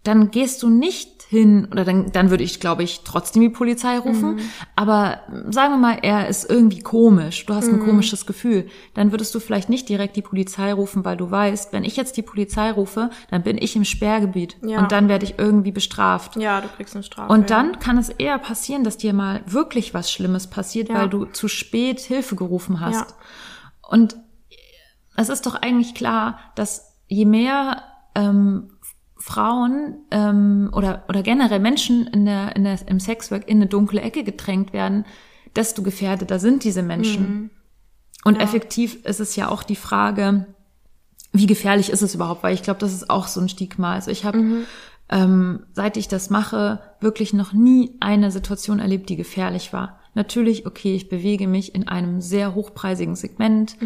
[0.04, 3.98] Dann gehst du nicht hin, oder dann, dann würde ich, glaube ich, trotzdem die Polizei
[3.98, 4.40] rufen.
[4.76, 8.68] Aber sagen wir mal, er ist irgendwie komisch, du hast ein komisches Gefühl.
[8.94, 12.16] Dann würdest du vielleicht nicht direkt die Polizei rufen, weil du weißt, wenn ich jetzt
[12.16, 14.56] die Polizei rufe, dann bin ich im Sperrgebiet.
[14.62, 14.78] Ja.
[14.78, 16.36] Und dann werde ich irgendwie bestraft.
[16.36, 17.30] Ja, du kriegst eine Strafe.
[17.30, 17.56] Und ja.
[17.56, 20.94] dann kann es eher passieren, dass dir mal wirklich was Schlimmes passiert, Ja.
[20.94, 23.10] weil du zu spät Hilfe gerufen hast.
[23.10, 23.16] Ja.
[23.90, 24.16] Und
[25.16, 27.82] es ist doch eigentlich klar, dass je mehr
[28.14, 28.70] ähm,
[29.18, 34.00] Frauen ähm, oder, oder generell Menschen in der, in der, im Sexwork in eine dunkle
[34.00, 35.04] Ecke gedrängt werden,
[35.56, 37.50] desto gefährdeter sind diese Menschen.
[38.24, 40.46] Und effektiv ist es ja auch die Frage,
[41.32, 42.42] wie gefährlich ist es überhaupt?
[42.42, 43.94] Weil ich glaube, das ist auch so ein Stigma.
[43.94, 44.38] Also ich habe,
[45.08, 50.00] ähm, seit ich das mache, wirklich noch nie eine Situation erlebt, die gefährlich war.
[50.14, 53.76] Natürlich, okay, ich bewege mich in einem sehr hochpreisigen Segment,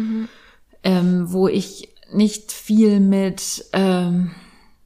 [0.83, 4.31] ähm, wo ich nicht viel mit, ähm,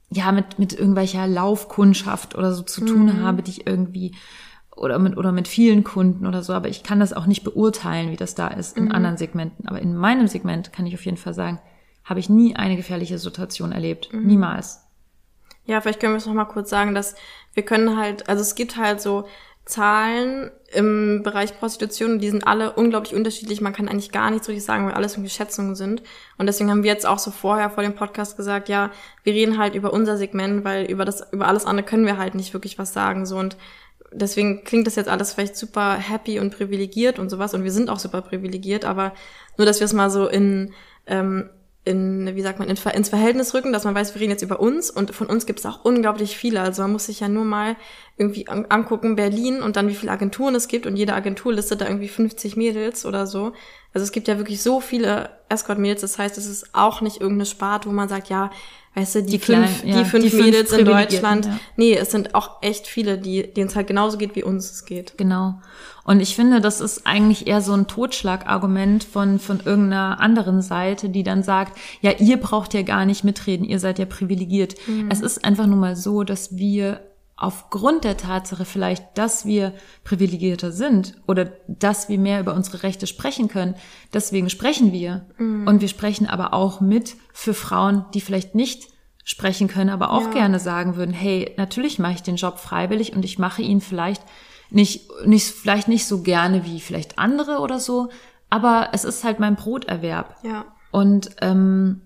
[0.10, 4.16] ja, mit, mit irgendwelcher Laufkundschaft oder so zu tun habe, die ich irgendwie
[4.78, 8.12] oder mit, oder mit vielen Kunden oder so, aber ich kann das auch nicht beurteilen,
[8.12, 9.68] wie das da ist in anderen Segmenten.
[9.68, 11.60] Aber in meinem Segment kann ich auf jeden Fall sagen,
[12.06, 14.10] habe ich nie eine gefährliche Situation erlebt.
[14.14, 14.84] Niemals.
[15.66, 17.16] Ja, vielleicht können wir es noch mal kurz sagen, dass
[17.54, 19.28] wir können halt, also es gibt halt so
[19.68, 23.62] Zahlen im Bereich Prostitution, die sind alle unglaublich unterschiedlich.
[23.62, 26.02] Man kann eigentlich gar nichts richtig sagen, weil alles irgendwie Schätzungen sind.
[26.38, 28.92] Und deswegen haben wir jetzt auch so vorher vor dem Podcast gesagt, ja,
[29.24, 32.34] wir reden halt über unser Segment, weil über das, über alles andere können wir halt
[32.34, 33.38] nicht wirklich was sagen, so.
[33.38, 33.58] Und
[34.12, 37.54] deswegen klingt das jetzt alles vielleicht super happy und privilegiert und sowas.
[37.54, 39.14] Und wir sind auch super privilegiert, aber
[39.58, 40.74] nur, dass wir es mal so in,
[41.08, 41.50] ähm,
[41.88, 44.60] in, wie sagt man, in, ins Verhältnis rücken, dass man weiß, wir reden jetzt über
[44.60, 46.62] uns und von uns gibt es auch unglaublich viele.
[46.62, 47.78] Also man muss sich ja nur mal
[48.18, 51.82] irgendwie an, angucken, Berlin und dann wie viele Agenturen es gibt und jede Agentur listet
[51.82, 53.54] da irgendwie 50 Mädels oder so.
[53.94, 57.46] Also es gibt ja wirklich so viele Escort-Mädels, das heißt, es ist auch nicht irgendeine
[57.46, 58.52] Sparte, wo man sagt, ja,
[58.96, 61.46] weißt du, die, Die fünf, kleinen, ja, die fünf die fünf Mädels in Deutschland.
[61.46, 61.60] ja.
[61.78, 64.86] Nee, es sind auch echt viele, die, denen es halt genauso geht, wie uns es
[64.86, 65.18] geht.
[65.18, 65.62] Genau.
[66.04, 71.10] Und ich finde, das ist eigentlich eher so ein Totschlagargument von, von irgendeiner anderen Seite,
[71.10, 74.76] die dann sagt, ja, ihr braucht ja gar nicht mitreden, ihr seid ja privilegiert.
[75.10, 77.02] Es ist einfach nur mal so, dass wir
[77.38, 79.74] aufgrund der Tatsache vielleicht, dass wir
[80.04, 83.76] privilegierter sind oder dass wir mehr über unsere Rechte sprechen können,
[84.14, 85.28] deswegen sprechen wir.
[85.38, 88.88] Und wir sprechen aber auch mit für Frauen, die vielleicht nicht
[89.24, 90.32] sprechen können, aber auch Ja.
[90.32, 94.24] gerne sagen würden, hey, natürlich mache ich den Job freiwillig und ich mache ihn vielleicht
[94.72, 98.10] nicht, nicht, vielleicht nicht so gerne wie vielleicht andere oder so,
[98.50, 100.38] aber es ist halt mein Broterwerb.
[100.44, 100.66] Ja.
[100.92, 102.02] Und ähm,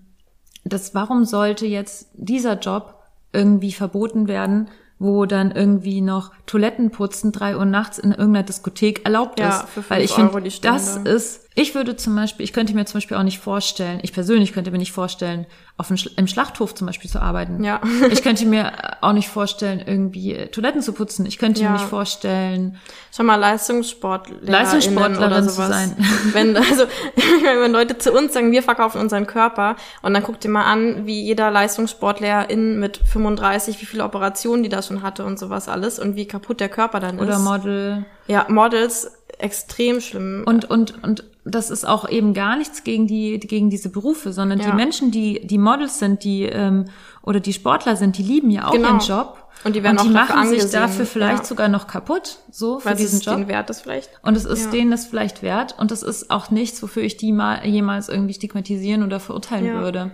[0.64, 2.96] das, warum sollte jetzt dieser Job
[3.32, 4.68] irgendwie verboten werden,
[5.02, 9.60] wo dann irgendwie noch Toilettenputzen drei Uhr nachts in irgendeiner Diskothek erlaubt Ja, ist?
[9.68, 12.94] für fünf Weil ich finde, das ist, ich würde zum Beispiel, ich könnte mir zum
[12.98, 15.46] Beispiel auch nicht vorstellen, ich persönlich könnte mir nicht vorstellen,
[15.78, 17.62] auf dem, im Schlachthof zum Beispiel zu arbeiten.
[17.64, 17.80] Ja.
[18.10, 21.26] Ich könnte mir auch nicht vorstellen, irgendwie äh, Toiletten zu putzen.
[21.26, 21.70] Ich könnte Ja.
[21.70, 22.76] mir nicht vorstellen,
[23.14, 25.68] Schon mal Leistungssportlerin Leistungssportlerin oder zu sowas.
[25.70, 25.96] sein.
[26.32, 26.84] Wenn, also,
[27.62, 31.06] wenn Leute zu uns sagen, wir verkaufen unseren Körper und dann guckt ihr mal an,
[31.06, 35.98] wie jeder Leistungssportlerin mit 35, wie viele Operationen die da schon hatte und sowas alles
[35.98, 37.40] und wie kaputt der Körper dann oder ist.
[37.42, 38.04] Model.
[38.28, 40.44] Ja, Models, extrem schlimm.
[40.46, 44.60] Und, und, und das ist auch eben gar nichts gegen die, gegen diese Berufe, sondern
[44.60, 44.74] die Ja.
[44.74, 46.84] Menschen, die, die Models sind, die, ähm,
[47.22, 48.88] oder die Sportler sind, die lieben ja auch Genau.
[48.88, 49.38] ihren Job.
[49.64, 51.44] Und die werden und die auch machen sich angesehen, dafür vielleicht ja.
[51.44, 53.36] sogar noch kaputt, so, für weil diesen es Job.
[53.36, 54.10] den Wert ist vielleicht.
[54.22, 54.70] Und es ist Ja.
[54.72, 58.34] denen das vielleicht wert und das ist auch nichts, wofür ich die mal jemals irgendwie
[58.34, 59.80] stigmatisieren oder verurteilen Ja.
[59.80, 60.12] würde.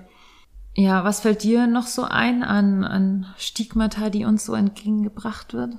[0.75, 5.75] Ja, was fällt dir noch so ein an, an Stigmata, die uns so entgegengebracht wird?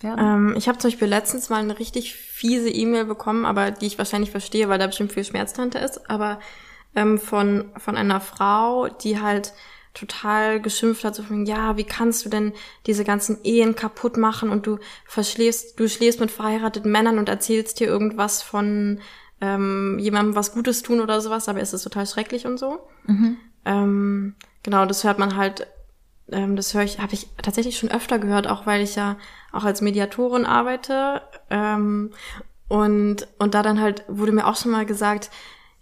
[0.00, 0.50] Werden?
[0.50, 3.98] Ähm, ich habe zum Beispiel letztens mal eine richtig fiese E-Mail bekommen, aber die ich
[3.98, 6.40] wahrscheinlich verstehe, weil da bestimmt viel Schmerz dahinter ist, aber
[6.94, 9.52] ähm, von, von einer Frau, die halt
[9.92, 12.52] total geschimpft hat, so von, ja, wie kannst du denn
[12.86, 17.80] diese ganzen Ehen kaputt machen und du verschläfst, du schläfst mit verheirateten Männern und erzählst
[17.80, 19.00] dir irgendwas von
[19.40, 22.78] ähm, jemandem was Gutes tun oder sowas, aber es ist total schrecklich und so.
[23.64, 25.66] Ähm, genau, das hört man halt
[26.32, 29.16] ähm, das höre ich, habe ich tatsächlich schon öfter gehört, auch weil ich ja
[29.52, 31.22] auch als Mediatorin arbeite.
[31.50, 32.10] Ähm,
[32.68, 35.30] und, und da dann halt wurde mir auch schon mal gesagt,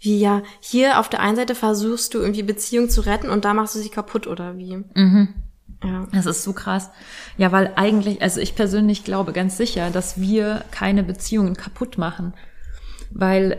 [0.00, 3.52] wie ja, hier auf der einen Seite versuchst du irgendwie Beziehung zu retten und da
[3.52, 4.84] machst du sie kaputt oder wie.
[5.84, 6.06] Ja.
[6.12, 6.90] Das ist so krass.
[7.36, 12.34] Ja, weil eigentlich, also ich persönlich glaube ganz sicher, dass wir keine Beziehungen kaputt machen.
[13.10, 13.58] Weil,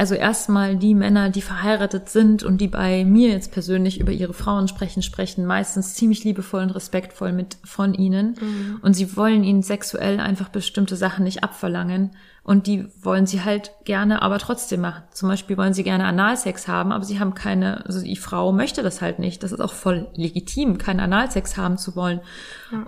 [0.00, 4.32] also erstmal die Männer, die verheiratet sind und die bei mir jetzt persönlich über ihre
[4.32, 8.34] Frauen sprechen, sprechen meistens ziemlich liebevoll und respektvoll mit von ihnen.
[8.80, 12.12] Und sie wollen ihnen sexuell einfach bestimmte Sachen nicht abverlangen.
[12.42, 15.02] Und die wollen sie halt gerne, aber trotzdem machen.
[15.12, 18.82] Zum Beispiel wollen sie gerne Analsex haben, aber sie haben keine, also die Frau möchte
[18.82, 19.42] das halt nicht.
[19.42, 22.22] Das ist auch voll legitim, keinen Analsex haben zu wollen.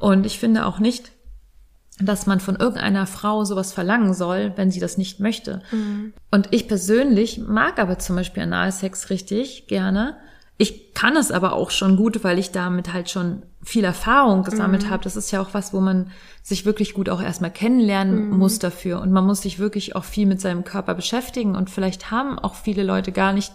[0.01, 1.13] Und ich finde auch nicht,
[1.99, 5.63] dass man von irgendeiner Frau sowas verlangen soll, wenn sie das nicht möchte.
[6.31, 10.17] Und ich persönlich mag aber zum Beispiel Analsex richtig gerne.
[10.57, 14.91] Ich kann es aber auch schon gut, weil ich damit halt schon viel Erfahrung gesammelt
[14.91, 15.05] habe.
[15.05, 16.11] Das ist ja auch was, wo man
[16.43, 19.01] sich wirklich gut auch erstmal kennenlernen muss dafür.
[19.01, 21.57] Und man muss sich wirklich auch viel mit seinem Körper beschäftigen.
[21.57, 23.53] Und vielleicht haben auch viele Leute gar nicht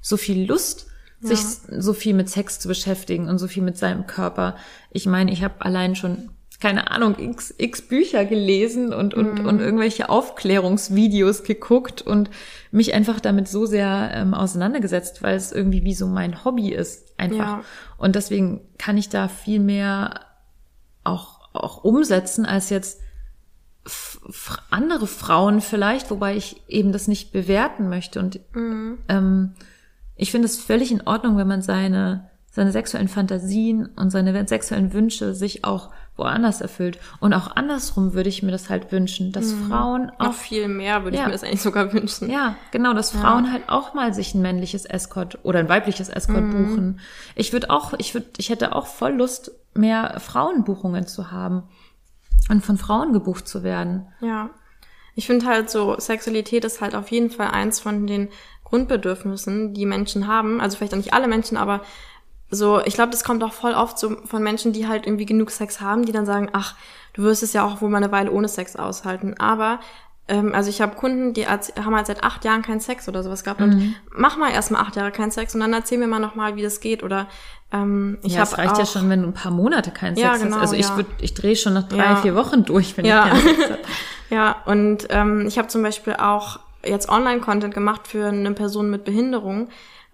[0.00, 0.86] so viel Lust,
[1.20, 4.56] sich so viel mit Sex zu beschäftigen und so viel mit seinem Körper.
[4.90, 6.28] Ich meine, ich habe allein schon
[6.60, 12.30] keine Ahnung, x, x Bücher gelesen und, und, und irgendwelche Aufklärungsvideos geguckt und
[12.70, 17.18] mich einfach damit so sehr ähm, auseinandergesetzt, weil es irgendwie wie so mein Hobby ist,
[17.18, 17.58] einfach.
[17.58, 17.64] Ja.
[17.98, 20.20] Und deswegen kann ich da viel mehr
[21.02, 23.00] auch, auch umsetzen als jetzt
[24.70, 28.20] andere Frauen vielleicht, wobei ich eben das nicht bewerten möchte.
[28.20, 29.52] Und ähm,
[30.16, 34.92] ich finde es völlig in Ordnung, wenn man seine, seine sexuellen Fantasien und seine sexuellen
[34.92, 36.98] Wünsche sich auch woanders erfüllt.
[37.20, 41.02] Und auch andersrum würde ich mir das halt wünschen, dass Frauen Noch auch viel mehr
[41.04, 41.22] würde Ja.
[41.22, 42.30] ich mir das eigentlich sogar wünschen.
[42.30, 46.50] ja, genau, dass Frauen halt auch mal sich ein männliches Escort oder ein weibliches Escort
[46.50, 47.00] buchen.
[47.34, 51.64] Ich würde auch, ich würde, ich hätte auch voll Lust, mehr Frauenbuchungen zu haben
[52.48, 54.06] und von Frauen gebucht zu werden.
[54.20, 54.50] Ja.
[55.16, 58.28] Ich finde halt so, Sexualität ist halt auf jeden Fall eins von den
[58.64, 60.60] Grundbedürfnissen, die Menschen haben.
[60.60, 61.80] Also vielleicht auch nicht alle Menschen, aber
[62.50, 65.50] so, ich glaube, das kommt auch voll oft so von Menschen, die halt irgendwie genug
[65.50, 66.74] Sex haben, die dann sagen, ach,
[67.14, 69.34] du wirst es ja auch wohl mal eine Weile ohne Sex aushalten.
[69.38, 69.80] Aber
[70.28, 73.22] ähm, also ich habe Kunden, die als, haben halt seit acht Jahren keinen Sex oder
[73.22, 76.06] sowas gehabt und mach mal erst mal acht Jahre keinen Sex und dann erzähl mir
[76.06, 77.02] mal nochmal, wie das geht.
[77.02, 77.26] Oder
[77.72, 80.16] ähm, ich ja, habe es reicht auch, ja schon, wenn du ein paar Monate keinen
[80.16, 80.62] Ja, Sex genau, hast.
[80.62, 80.96] Also ich ja.
[80.96, 82.16] würde, ich drehe schon nach drei, Ja.
[82.16, 83.26] vier Wochen durch, wenn Ja.
[83.26, 83.78] ich keinen Sex habe.
[84.30, 89.04] Ja, und ähm, ich habe zum Beispiel auch jetzt Online-Content gemacht für eine Person mit
[89.04, 89.68] Behinderung,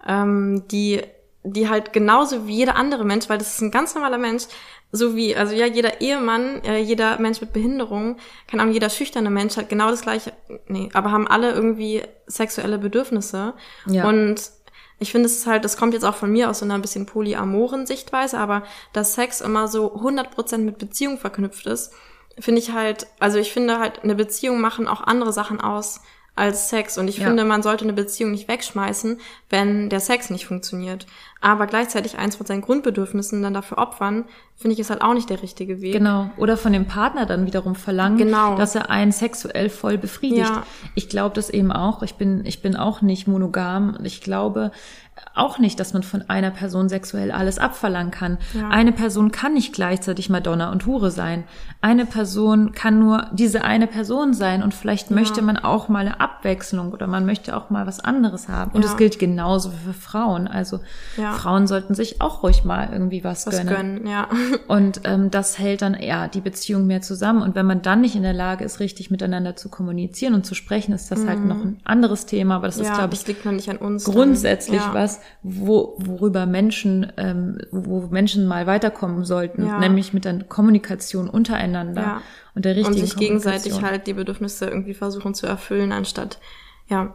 [0.05, 1.01] ähm, die,
[1.43, 4.43] die halt genauso wie jeder andere Mensch, weil das ist ein ganz normaler Mensch,
[4.91, 9.29] so wie, also ja, jeder Ehemann, äh, jeder Mensch mit Behinderung, keine Ahnung, jeder schüchterne
[9.29, 10.33] Mensch hat genau das gleiche,
[10.67, 13.53] nee, aber haben alle irgendwie sexuelle Bedürfnisse.
[13.85, 14.07] Ja.
[14.07, 14.51] Und
[14.99, 16.81] ich finde, es ist halt, das kommt jetzt auch von mir aus so einer ein
[16.81, 21.91] bisschen polyamoren Sichtweise, aber dass Sex immer so 100% mit Beziehung verknüpft ist,
[22.37, 26.01] finde ich halt, also ich finde halt, eine Beziehung machen auch andere Sachen aus
[26.35, 26.97] als Sex.
[26.97, 27.27] Und ich Ja.
[27.27, 31.05] finde, man sollte eine Beziehung nicht wegschmeißen, wenn der Sex nicht funktioniert.
[31.43, 34.25] Aber gleichzeitig eins von seinen Grundbedürfnissen dann dafür opfern,
[34.55, 35.93] finde ich, ist halt auch nicht der richtige Weg.
[35.93, 36.29] Genau.
[36.37, 38.55] Oder von dem Partner dann wiederum verlangen, Genau.
[38.55, 40.49] dass er einen sexuell voll befriedigt.
[40.49, 40.63] Ja.
[40.93, 42.03] Ich glaube das eben auch.
[42.03, 43.95] Ich bin, ich bin auch nicht monogam.
[43.97, 44.71] Und ich glaube
[45.35, 48.37] auch nicht, dass man von einer Person sexuell alles abverlangen kann.
[48.53, 48.69] Ja.
[48.69, 51.43] Eine Person kann nicht gleichzeitig Madonna und Hure sein.
[51.79, 56.19] Eine Person kann nur diese eine Person sein und vielleicht möchte man auch mal eine
[56.19, 58.71] Abwechslung oder man möchte auch mal was anderes haben.
[58.71, 58.89] Und Ja.
[58.91, 60.47] es gilt genauso für Frauen.
[60.47, 60.79] Also
[61.31, 61.37] Ja.
[61.37, 64.27] Frauen sollten sich auch ruhig mal irgendwie was, Was gönnen, ja.
[64.67, 67.41] und ähm, das hält dann eher die Beziehung mehr zusammen.
[67.41, 70.55] Und wenn man dann nicht in der Lage ist, richtig miteinander zu kommunizieren und zu
[70.55, 72.55] sprechen, ist das halt noch ein anderes Thema.
[72.57, 72.87] Aber das ist, Mhm.
[72.87, 74.03] ja, glaube das ich, liegt noch nicht an uns.
[74.05, 74.93] grundsätzlich ja.
[74.93, 79.79] was, wo, worüber Menschen, ähm, wo Menschen mal weiterkommen sollten, Ja.
[79.79, 82.21] nämlich mit der Kommunikation untereinander Ja.
[82.55, 86.39] und der und richtigen sich gegenseitig halt die Bedürfnisse irgendwie versuchen zu erfüllen, anstatt,
[86.87, 87.13] ja.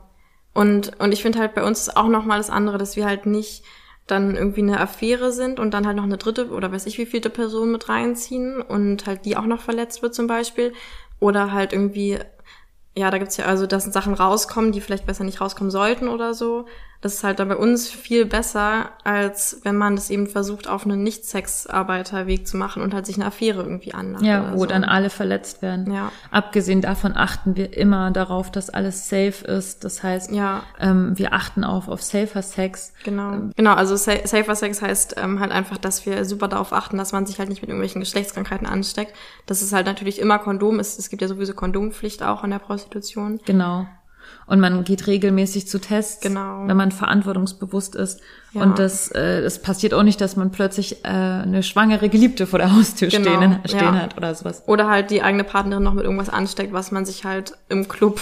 [0.55, 3.27] Und, und ich finde halt bei uns ist auch nochmal das andere, dass wir halt
[3.27, 3.63] nicht
[4.07, 7.07] dann irgendwie eine Affäre sind und dann halt noch eine dritte oder weiß ich wie
[7.07, 10.73] vielte Person mit reinziehen und halt die auch noch verletzt wird zum Beispiel.
[11.19, 12.19] Oder halt irgendwie,
[12.95, 16.35] ja, da gibt's ja also, dass Sachen rauskommen, die vielleicht besser nicht rauskommen sollten oder
[16.35, 16.67] so.
[17.01, 20.85] Das ist halt dann bei uns viel besser, als wenn man das eben versucht, auf
[20.85, 24.23] einen Nicht-Sexarbeiterweg zu machen und halt sich eine Affäre irgendwie anlacht.
[24.25, 24.67] Ja, wo so.
[24.67, 25.93] dann alle verletzt werden.
[25.93, 26.11] Ja.
[26.31, 29.85] Abgesehen davon achten wir immer darauf, dass alles safe ist.
[29.85, 30.63] Das heißt, Ja.
[30.81, 32.93] ähm, wir achten auf, auf safer Sex.
[33.05, 33.51] Genau.
[33.57, 37.13] Genau, also sa Safer Sex heißt ähm, halt einfach, dass wir super darauf achten, dass
[37.13, 39.15] man sich halt nicht mit irgendwelchen Geschlechtskrankheiten ansteckt.
[39.47, 40.79] Das ist halt natürlich immer Kondom.
[40.81, 43.41] Es, es gibt ja sowieso Kondompflicht auch an der Prostitution.
[43.45, 43.87] Genau.
[44.49, 46.69] Und man geht regelmäßig zu Tests, Genau.
[46.69, 48.21] wenn man verantwortungsbewusst ist.
[48.53, 48.63] Ja.
[48.63, 52.61] Und das, äh, das passiert auch nicht, dass man plötzlich äh, eine schwangere Geliebte vor
[52.61, 53.95] der Haustür Genau, stehen, stehen ja.
[54.03, 54.63] hat oder sowas.
[54.69, 58.21] Oder halt die eigene Partnerin noch mit irgendwas ansteckt, was man sich halt im Club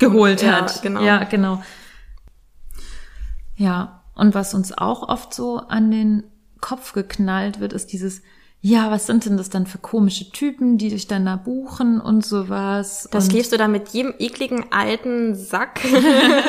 [0.00, 0.82] Geholt Ja, hat.
[0.82, 1.00] genau.
[1.02, 1.62] Ja, genau.
[3.56, 6.24] Ja, und was uns auch oft so an den
[6.60, 8.22] Kopf geknallt wird, ist dieses,
[8.62, 12.24] ja, was sind denn das dann für komische Typen, die dich dann da buchen und
[12.26, 13.08] sowas.
[13.10, 15.80] Das schläfst du da mit jedem ekligen alten Sack.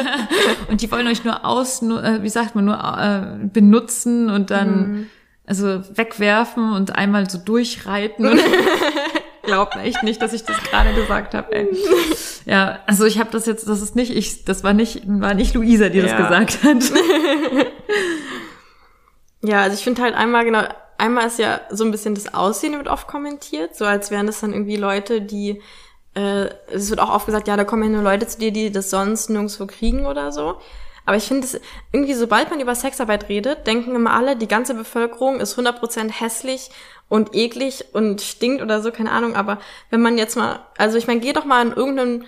[0.70, 5.10] und die wollen euch nur aus, äh, wie sagt man, nur äh, benutzen und dann
[5.46, 8.40] also wegwerfen und einmal so durchreiten.
[9.44, 11.52] Glaubt echt nicht, dass ich das gerade gesagt habe.
[11.54, 11.68] Ey.
[12.46, 15.56] Ja, also ich habe das jetzt, das ist nicht ich, das war nicht, war nicht
[15.56, 16.18] Luisa, die das Ja.
[16.18, 16.78] gesagt hat.
[19.44, 20.62] Ja, also ich finde halt einmal genau,
[21.02, 24.40] einmal ist ja so ein bisschen das Aussehen wird oft kommentiert, so als wären das
[24.40, 25.62] dann irgendwie Leute, die,
[26.14, 28.72] äh, es wird auch oft gesagt, ja, da kommen ja nur Leute zu dir, die
[28.72, 30.60] das sonst nirgendwo kriegen oder so.
[31.04, 31.60] Aber ich finde es
[31.92, 36.70] irgendwie, sobald man über Sexarbeit redet, denken immer alle, die ganze Bevölkerung ist 100% hässlich
[37.10, 39.36] und eklig und stinkt oder so, keine Ahnung.
[39.36, 39.58] Aber
[39.90, 42.26] wenn man jetzt mal, also ich meine, geh doch mal in irgendein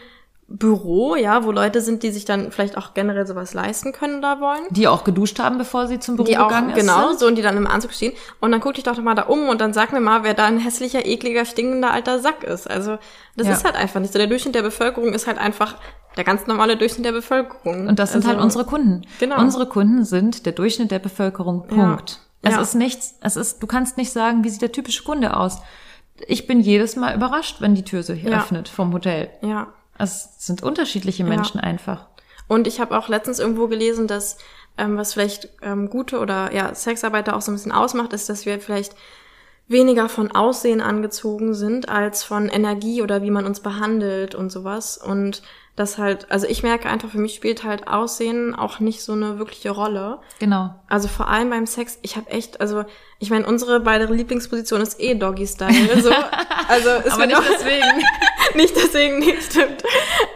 [0.56, 4.40] Büro, ja, wo Leute sind, die sich dann vielleicht auch generell sowas leisten können oder
[4.40, 6.76] wollen Die auch geduscht haben, bevor sie zum Büro die auch, gegangen ist.
[6.76, 8.14] genau, so, und die dann im Anzug stehen.
[8.40, 10.46] Und dann guck dich doch mal da um und dann sag mir mal, wer da
[10.46, 12.70] ein hässlicher, ekliger, stinkender alter Sack ist.
[12.70, 13.00] Also,
[13.36, 13.54] das Ja.
[13.54, 14.20] ist halt einfach nicht so.
[14.20, 15.76] Der Durchschnitt der Bevölkerung ist halt einfach
[16.18, 17.88] der ganz normale Durchschnitt der Bevölkerung.
[17.88, 19.02] Und das sind also, halt unsere Kunden.
[19.20, 19.40] Genau.
[19.40, 21.66] Unsere Kunden sind der Durchschnitt der Bevölkerung.
[21.66, 22.20] Punkt.
[22.44, 22.62] Es Ja.
[22.62, 25.58] ist nichts, es ist, du kannst nicht sagen, wie sieht der typische Kunde aus.
[26.28, 28.38] Ich bin jedes Mal überrascht, wenn die Tür sich Ja.
[28.38, 29.30] öffnet vom Hotel.
[29.42, 29.68] Ja.
[29.98, 32.08] Es sind unterschiedliche Menschen einfach.
[32.48, 34.38] Und ich habe auch letztens irgendwo gelesen, dass
[34.78, 38.46] ähm, was vielleicht ähm, gute oder ja Sexarbeiter auch so ein bisschen ausmacht, ist, dass
[38.46, 38.96] wir vielleicht
[39.68, 44.98] weniger von Aussehen angezogen sind als von Energie oder wie man uns behandelt und sowas.
[44.98, 45.42] Und
[45.76, 49.40] das halt, also ich merke einfach, für mich spielt halt Aussehen auch nicht so eine
[49.40, 50.20] wirkliche Rolle.
[50.38, 50.76] Genau.
[50.88, 52.86] Also vor allem beim Sex, ich habe echt, also
[53.18, 56.02] ich meine, unsere beide Lieblingsposition ist eh Doggy-Style.
[56.02, 56.12] So.
[56.70, 58.04] Also ist Aber mir nicht deswegen.
[58.56, 59.84] nicht deswegen, nicht stimmt.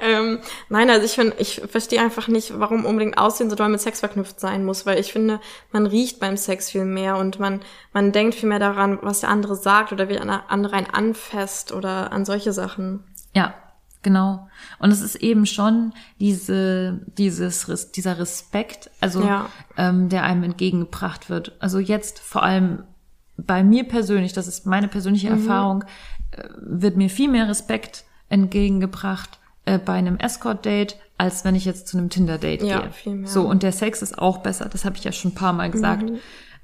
[0.01, 3.79] Ähm, nein, also ich finde, ich verstehe einfach nicht, warum unbedingt Aussehen so doll mit
[3.79, 5.39] Sex verknüpft sein muss, weil ich finde,
[5.71, 7.61] man riecht beim Sex viel mehr und man,
[7.93, 11.71] man denkt viel mehr daran, was der andere sagt oder wie der andere einen anfasst
[11.71, 13.05] oder an solche Sachen.
[13.33, 13.53] Ja,
[14.03, 14.47] genau.
[14.79, 19.49] Und es ist eben schon diese, dieses, dieser Respekt, also Ja.
[19.77, 21.53] ähm, der einem entgegengebracht wird.
[21.59, 22.83] Also jetzt vor allem
[23.37, 25.83] bei mir persönlich, das ist meine persönliche Erfahrung,
[26.31, 31.87] äh, wird mir viel mehr Respekt entgegengebracht äh, bei einem Escort-Date, als wenn ich jetzt
[31.87, 32.91] zu einem Tinder-Date Ja, gehe.
[32.91, 33.29] viel mehr.
[33.29, 35.69] So, und der Sex ist auch besser, das habe ich ja schon ein paar Mal
[35.71, 36.11] gesagt.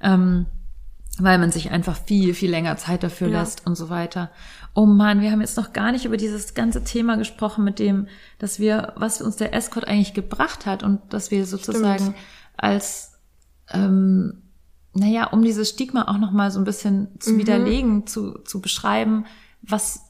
[0.00, 0.46] Ähm,
[1.18, 3.38] weil man sich einfach viel, viel länger Zeit dafür Ja.
[3.40, 4.30] lässt und so weiter.
[4.74, 8.08] Oh man, wir haben jetzt noch gar nicht über dieses ganze Thema gesprochen mit dem,
[8.38, 12.16] dass wir, was uns der Escort eigentlich gebracht hat und dass wir sozusagen Stimmt.
[12.56, 13.12] als,
[13.70, 14.42] ähm,
[14.92, 17.38] naja, um dieses Stigma auch noch mal so ein bisschen zu Mhm.
[17.38, 19.26] widerlegen, zu, zu beschreiben,
[19.62, 20.00] was,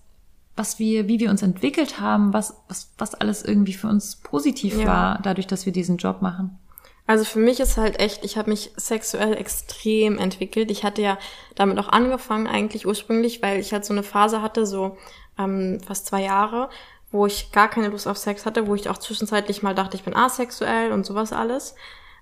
[0.56, 4.78] was wir, wie wir uns entwickelt haben, was, was, was alles irgendwie für uns positiv
[4.78, 4.86] Ja.
[4.86, 6.58] war, dadurch, dass wir diesen Job machen.
[7.06, 10.70] Also für mich ist halt echt, ich habe mich sexuell extrem entwickelt.
[10.70, 11.18] Ich hatte ja
[11.54, 14.96] damit auch angefangen eigentlich ursprünglich, weil ich halt so eine Phase hatte, so
[15.38, 16.70] ähm, fast zwei Jahre,
[17.10, 20.04] wo ich gar keine Lust auf Sex hatte, wo ich auch zwischenzeitlich mal dachte, ich
[20.04, 21.74] bin asexuell und sowas alles,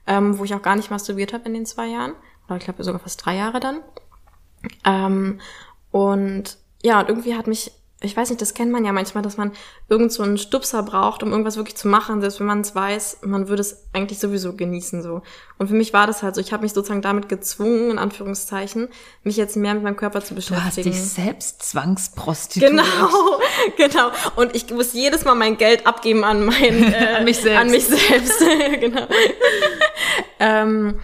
[0.09, 2.15] ähm, wo ich auch gar nicht masturbiert habe in den zwei Jahren.
[2.49, 3.81] Oder ich glaube sogar fast drei Jahre dann.
[4.85, 5.41] Ähm,
[5.93, 7.71] und ja, und irgendwie hat mich,
[8.03, 9.53] ich weiß nicht, das kennt man ja manchmal, dass man
[9.89, 13.19] irgend so einen Stupser braucht, um irgendwas wirklich zu machen, selbst wenn man es weiß,
[13.23, 15.23] man würde es eigentlich sowieso genießen so.
[15.59, 18.89] Und für mich war das halt so, ich habe mich sozusagen damit gezwungen, in Anführungszeichen,
[19.23, 20.91] mich jetzt mehr mit meinem Körper zu Du hast beschäftigen.
[20.91, 22.71] dich selbst zwangsprostituiert.
[22.73, 22.85] Genau,
[23.77, 24.11] genau.
[24.37, 27.61] Und ich muss jedes Mal mein Geld abgeben an mein, äh, An mich selbst.
[27.61, 28.41] An mich selbst,
[28.81, 29.07] genau.
[30.41, 30.99] ähm,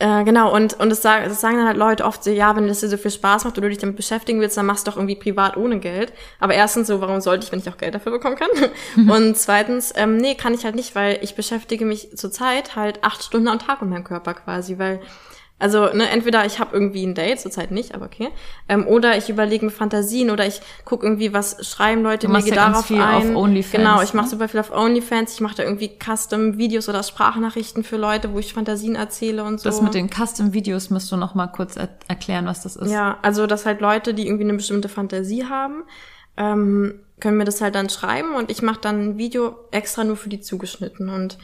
[0.00, 2.68] äh, genau, und, und das, sagen, das sagen dann halt Leute oft so, ja, wenn
[2.68, 4.90] das dir so viel Spaß macht oder du dich damit beschäftigen willst, dann machst du
[4.90, 6.12] doch irgendwie privat ohne Geld.
[6.38, 8.48] Aber erstens so, warum sollte ich, wenn ich auch Geld dafür bekommen kann?
[9.10, 13.24] und zweitens, ähm, nee, kann ich halt nicht, weil ich beschäftige mich zurzeit halt acht
[13.24, 15.00] Stunden am Tag mit meinem Körper quasi, weil
[15.60, 18.28] also, ne, entweder ich habe irgendwie ein Date, zurzeit nicht, aber okay.
[18.68, 22.54] Ähm, oder ich überlege mir Fantasien oder ich gucke irgendwie, was schreiben Leute mir ja
[22.54, 23.34] darauf viel ein.
[23.34, 24.30] auf OnlyFans, Genau, ich mache ne?
[24.30, 28.54] super viel auf OnlyFans, ich mache da irgendwie Custom-Videos oder Sprachnachrichten für Leute, wo ich
[28.54, 29.68] Fantasien erzähle und so.
[29.68, 32.90] Das mit den Custom-Videos musst du noch mal kurz er erklären, was das ist.
[32.92, 35.82] Ja, also dass halt Leute, die irgendwie eine bestimmte Fantasie haben,
[36.36, 40.16] ähm, können mir das halt dann schreiben und ich mache dann ein Video extra nur
[40.16, 41.36] für die zugeschnitten und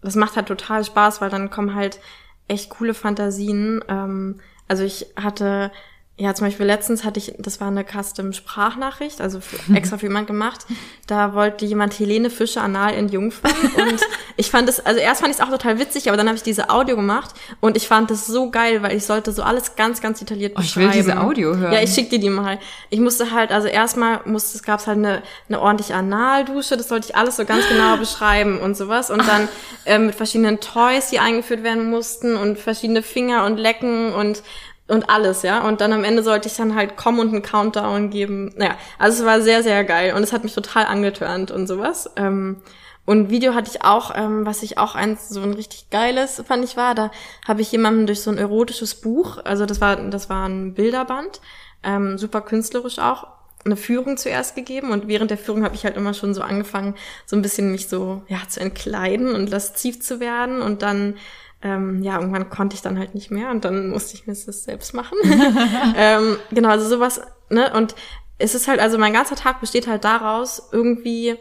[0.00, 2.00] das macht halt total Spaß, weil dann kommen halt
[2.48, 3.82] echt coole Fantasien.
[3.88, 5.70] Ähm, also ich hatte
[6.20, 10.26] ja, zum Beispiel letztens hatte ich, das war eine Custom-Sprachnachricht, also für, extra für jemand
[10.26, 10.66] gemacht.
[11.06, 14.00] Da wollte jemand Helene Fischer anal in Jungfern und
[14.36, 16.42] ich fand es, also erst fand ich es auch total witzig, aber dann habe ich
[16.42, 17.30] diese Audio gemacht
[17.60, 20.60] und ich fand es so geil, weil ich sollte so alles ganz, ganz detailliert Oh,
[20.60, 20.92] ich beschreiben.
[20.92, 21.72] will diese Audio hören.
[21.72, 22.58] Ja, ich schick dir die mal.
[22.90, 27.08] Ich musste halt, also erstmal musste, es gab halt eine, eine ordentliche Analdusche, das sollte
[27.10, 29.10] ich alles so ganz genau beschreiben und sowas.
[29.10, 29.48] Und dann
[29.86, 34.42] ähm, mit verschiedenen Toys, die eingeführt werden mussten und verschiedene Finger und Lecken und
[34.88, 35.66] und alles, ja.
[35.66, 38.52] Und dann am Ende sollte ich dann halt kommen und einen Countdown geben.
[38.56, 42.10] Naja, also es war sehr, sehr geil und es hat mich total angetörnt und sowas.
[42.16, 42.56] Ähm,
[43.08, 46.62] und Video hatte ich auch, ähm, was ich auch eins so ein richtig geiles fand
[46.62, 47.10] ich war, da
[47.46, 51.40] habe ich jemanden durch so ein erotisches Buch, also das war das war ein Bilderband,
[51.82, 53.28] ähm, super künstlerisch auch,
[53.64, 56.96] eine Führung zuerst gegeben und während der Führung habe ich halt immer schon so angefangen,
[57.24, 61.14] so ein bisschen mich so ja zu entkleiden und lasziv zu werden und dann
[61.62, 64.64] ähm, ja, irgendwann konnte ich dann halt nicht mehr und dann musste ich mir das
[64.64, 65.18] selbst machen.
[65.96, 67.72] ähm, genau, also sowas, ne?
[67.74, 67.94] Und
[68.38, 71.36] es ist halt, also mein ganzer Tag besteht halt daraus, irgendwie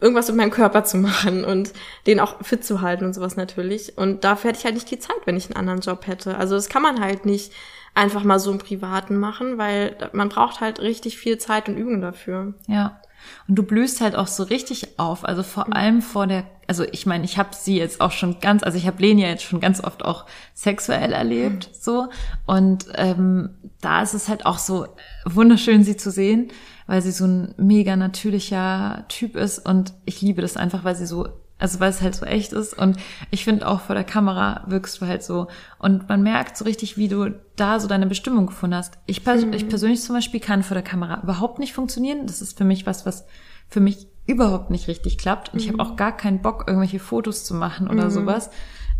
[0.00, 1.72] irgendwas mit meinem Körper zu machen und
[2.06, 3.96] den auch fit zu halten und sowas natürlich.
[3.96, 6.36] Und dafür hätte ich halt nicht die Zeit, wenn ich einen anderen Job hätte.
[6.36, 7.52] Also das kann man halt nicht
[7.94, 12.02] einfach mal so im Privaten machen, weil man braucht halt richtig viel Zeit und Übung
[12.02, 12.52] dafür.
[12.66, 13.00] Ja.
[13.48, 15.24] Und du blühst halt auch so richtig auf.
[15.24, 15.72] Also vor Mhm.
[15.72, 18.86] allem vor der, also ich meine, ich habe sie jetzt auch schon ganz, also ich
[18.86, 21.76] habe Leni ja jetzt schon ganz oft auch sexuell erlebt, Mhm.
[21.78, 22.08] so.
[22.46, 23.50] Und ähm,
[23.80, 24.86] da ist es halt auch so
[25.24, 26.48] wunderschön, sie zu sehen,
[26.86, 29.58] weil sie so ein mega natürlicher Typ ist.
[29.58, 32.76] Und ich liebe das einfach, weil sie so also weil es halt so echt ist.
[32.76, 32.98] Und
[33.30, 35.46] ich finde auch vor der Kamera wirkst du halt so.
[35.78, 38.98] Und man merkt so richtig, wie du da so deine Bestimmung gefunden hast.
[39.06, 42.26] Ich, pers ich persönlich zum Beispiel kann vor der Kamera überhaupt nicht funktionieren.
[42.26, 43.24] Das ist für mich was, was
[43.68, 45.52] für mich überhaupt nicht richtig klappt.
[45.52, 48.50] Und ich habe auch gar keinen Bock, irgendwelche Fotos zu machen oder sowas.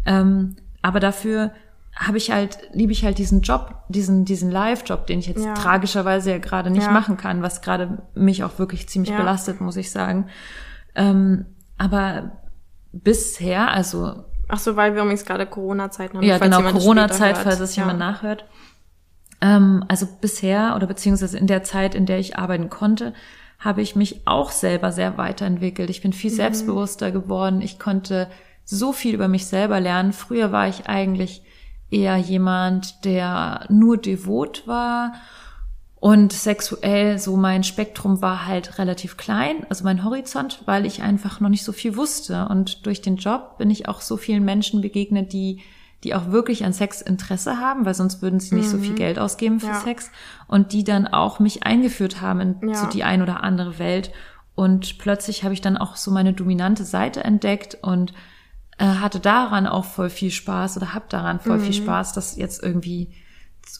[0.04, 1.52] Ähm, aber dafür
[1.96, 5.54] habe ich halt, liebe ich halt diesen Job, diesen, diesen Live-Job, den ich jetzt Ja.
[5.54, 6.90] tragischerweise ja gerade nicht Ja.
[6.90, 9.16] machen kann, was gerade mich auch wirklich ziemlich Ja.
[9.16, 10.26] belastet, muss ich sagen.
[10.94, 11.46] Ähm,
[11.78, 12.32] aber
[12.92, 16.24] bisher, also Ach so, weil wir übrigens gerade Corona-Zeiten haben.
[16.24, 18.44] ja genau, Corona-Zeit, falls es jemand nachhört.
[19.40, 23.14] Ähm, also bisher oder beziehungsweise in der Zeit, in der ich arbeiten konnte,
[23.64, 25.88] habe ich mich auch selber sehr weiterentwickelt.
[25.88, 26.36] Ich bin viel Mhm.
[26.36, 27.62] selbstbewusster geworden.
[27.62, 28.28] Ich konnte
[28.64, 30.12] so viel über mich selber lernen.
[30.12, 31.42] Früher war ich eigentlich
[31.90, 35.14] eher jemand, der nur devot war
[36.00, 41.40] und sexuell so mein Spektrum war halt relativ klein, also mein Horizont, weil ich einfach
[41.40, 42.46] noch nicht so viel wusste.
[42.48, 45.62] Und durch den Job bin ich auch so vielen Menschen begegnet, die,
[46.04, 49.18] die auch wirklich an Sex Interesse haben, weil sonst würden sie nicht so viel Geld
[49.18, 49.80] ausgeben für Ja.
[49.80, 50.10] Sex.
[50.46, 52.74] Und die dann auch mich eingeführt haben in Ja.
[52.76, 54.12] so die ein oder andere Welt.
[54.54, 58.12] Und plötzlich habe ich dann auch so meine dominante Seite entdeckt und
[58.78, 61.62] äh, hatte daran auch voll viel Spaß oder hab daran voll Mhm.
[61.62, 63.12] viel Spaß, das jetzt irgendwie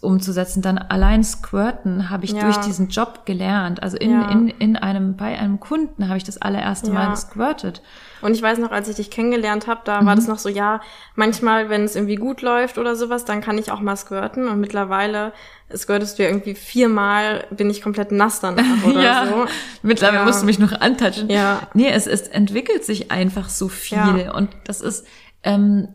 [0.00, 0.62] umzusetzen.
[0.62, 2.40] Dann allein Squirten habe ich Ja.
[2.44, 3.82] durch diesen Job gelernt.
[3.82, 4.30] Also in, Ja.
[4.30, 7.10] in, in einem, bei einem Kunden habe ich das allererste Mal Ja.
[7.10, 7.82] gesquirtet.
[8.24, 10.06] Und ich weiß noch, als ich dich kennengelernt habe, da Mhm.
[10.06, 10.80] war das noch so, ja,
[11.14, 14.48] manchmal, wenn es irgendwie gut läuft oder sowas, dann kann ich auch mal squirten.
[14.48, 15.32] Und mittlerweile
[15.74, 19.44] squirtest du ja irgendwie viermal, bin ich komplett nass danach oder ja, so.
[19.82, 20.24] mittlerweile Ja.
[20.24, 21.28] musst du mich noch antatschen.
[21.28, 21.60] Ja.
[21.74, 23.98] Nee, es, es entwickelt sich einfach so viel.
[24.24, 24.32] Ja.
[24.34, 25.06] Und das ist,
[25.42, 25.88] ähm,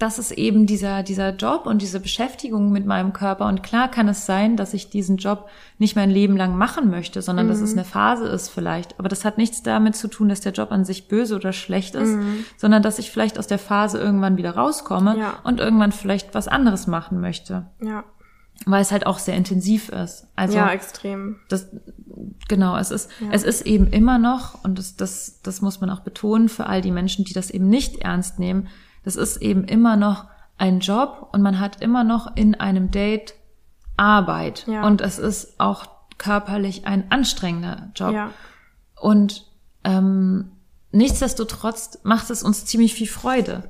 [0.00, 3.46] das ist eben dieser, dieser Job und diese Beschäftigung mit meinem Körper.
[3.46, 5.48] Und klar kann es sein, dass ich diesen Job
[5.78, 7.64] nicht mein Leben lang machen möchte, sondern dass Mhm.
[7.64, 8.98] es eine Phase ist vielleicht.
[8.98, 11.94] Aber das hat nichts damit zu tun, dass der Job an sich böse oder schlecht
[11.94, 12.44] ist, Mhm.
[12.56, 15.34] sondern dass ich vielleicht aus der Phase irgendwann wieder rauskomme Ja.
[15.44, 17.66] und irgendwann vielleicht was anderes machen möchte.
[17.82, 18.04] Ja,
[18.66, 20.26] Weil es halt auch sehr intensiv ist.
[20.34, 21.36] Also ja extrem.
[21.48, 21.68] das
[22.48, 26.00] genau, es ist es ist eben immer noch und das das das muss man auch
[26.00, 28.68] betonen für all die Menschen, die das eben nicht ernst nehmen.
[29.10, 33.34] Das ist eben immer noch ein Job und man hat immer noch in einem Date
[33.96, 34.86] Arbeit Ja.
[34.86, 35.86] und es ist auch
[36.16, 38.30] körperlich ein anstrengender Job Ja.
[39.00, 39.50] und
[39.82, 40.52] ähm,
[40.92, 43.68] nichtsdestotrotz macht es uns ziemlich viel Freude.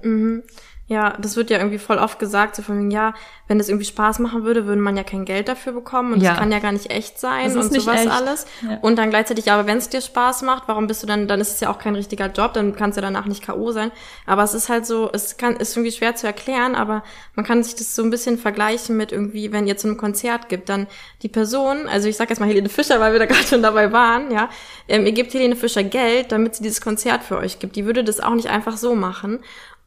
[0.92, 3.14] Ja, das wird ja irgendwie voll oft gesagt, so von ja,
[3.46, 6.30] wenn das irgendwie Spaß machen würde, würde man ja kein Geld dafür bekommen und Ja.
[6.30, 8.10] das kann ja gar nicht echt sein Das ist und nicht sowas echt.
[8.10, 8.44] alles.
[8.68, 8.78] Ja.
[8.82, 11.54] Und dann gleichzeitig, aber wenn es dir Spaß macht, warum bist du dann, dann ist
[11.54, 13.70] es ja auch kein richtiger Job, dann kannst du danach nicht K.O.
[13.70, 13.92] sein.
[14.26, 17.04] Aber es ist halt so, es kann, ist irgendwie schwer zu erklären, aber
[17.36, 20.48] man kann sich das so ein bisschen vergleichen mit irgendwie, wenn ihr zu einem Konzert
[20.48, 20.88] gibt, dann
[21.22, 23.92] die Person, also ich sag jetzt mal Helene Fischer, weil wir da gerade schon dabei
[23.92, 24.48] waren, ja,
[24.88, 27.76] ähm, ihr gebt Helene Fischer Geld, damit sie dieses Konzert für euch gibt.
[27.76, 29.38] Die würde das auch nicht einfach so machen.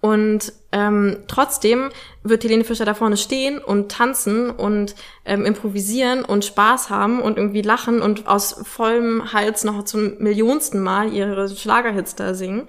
[0.04, 1.90] Und ähm, trotzdem
[2.24, 7.38] wird Helene Fischer da vorne stehen und tanzen und ähm, improvisieren und Spaß haben und
[7.38, 12.68] irgendwie lachen und aus vollem Hals noch zum millionsten Mal ihre Schlagerhits da singen.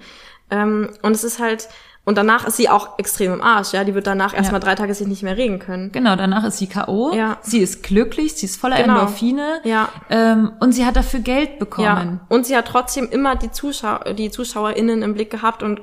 [0.49, 1.67] Ähm, und es ist halt,
[2.05, 3.83] und danach ist sie auch extrem im Arsch, ja.
[3.83, 5.91] Die wird danach erstmal drei Tage sich nicht mehr regen können.
[5.91, 7.13] Genau, danach ist sie K.O.
[7.13, 7.37] Ja.
[7.41, 8.93] Sie ist glücklich, sie ist voller Genau.
[8.99, 9.61] Endorphine.
[9.63, 9.89] Ja.
[10.11, 11.85] Ähm, und sie hat dafür Geld bekommen.
[12.29, 15.81] Ja, und sie hat trotzdem immer die Zuschauer, die ZuschauerInnen im Blick gehabt und,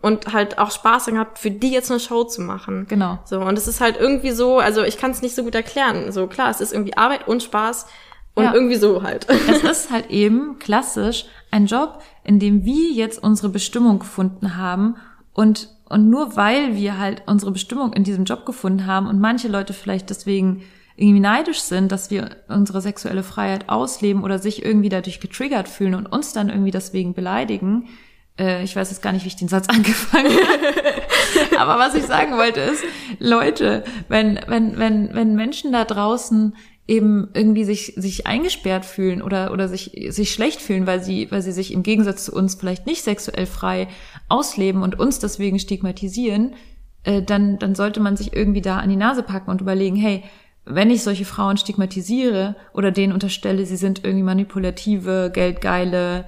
[0.00, 2.86] und halt auch Spaß gehabt, für die jetzt eine Show zu machen.
[2.88, 3.18] Genau.
[3.26, 6.10] So, und es ist halt irgendwie so, also ich kann es nicht so gut erklären.
[6.10, 7.86] So, klar, es ist irgendwie Arbeit und Spaß
[8.34, 8.54] und Ja.
[8.54, 9.26] irgendwie so halt.
[9.28, 14.96] Es ist halt eben klassisch ein Job, in dem wir jetzt unsere Bestimmung gefunden haben
[15.32, 19.48] und und nur weil wir halt unsere Bestimmung in diesem Job gefunden haben und manche
[19.48, 20.62] Leute vielleicht deswegen
[20.96, 25.96] irgendwie neidisch sind, dass wir unsere sexuelle Freiheit ausleben oder sich irgendwie dadurch getriggert fühlen
[25.96, 27.88] und uns dann irgendwie deswegen beleidigen.
[28.38, 31.58] Äh, ich weiß jetzt gar nicht, wie ich den Satz angefangen habe.
[31.58, 32.84] Aber was ich sagen wollte ist,
[33.18, 36.54] Leute, wenn, wenn, wenn, wenn Menschen da draußen
[36.86, 41.40] eben irgendwie sich, sich eingesperrt fühlen oder, oder sich, sich schlecht fühlen, weil sie, weil
[41.40, 43.86] sie sich im Gegensatz zu uns vielleicht nicht sexuell frei
[44.30, 46.54] ausleben und uns deswegen stigmatisieren,
[47.02, 50.22] äh, dann, dann sollte man sich irgendwie da an die Nase packen und überlegen, hey,
[50.64, 56.26] wenn ich solche Frauen stigmatisiere oder denen unterstelle, sie sind irgendwie manipulative, geldgeile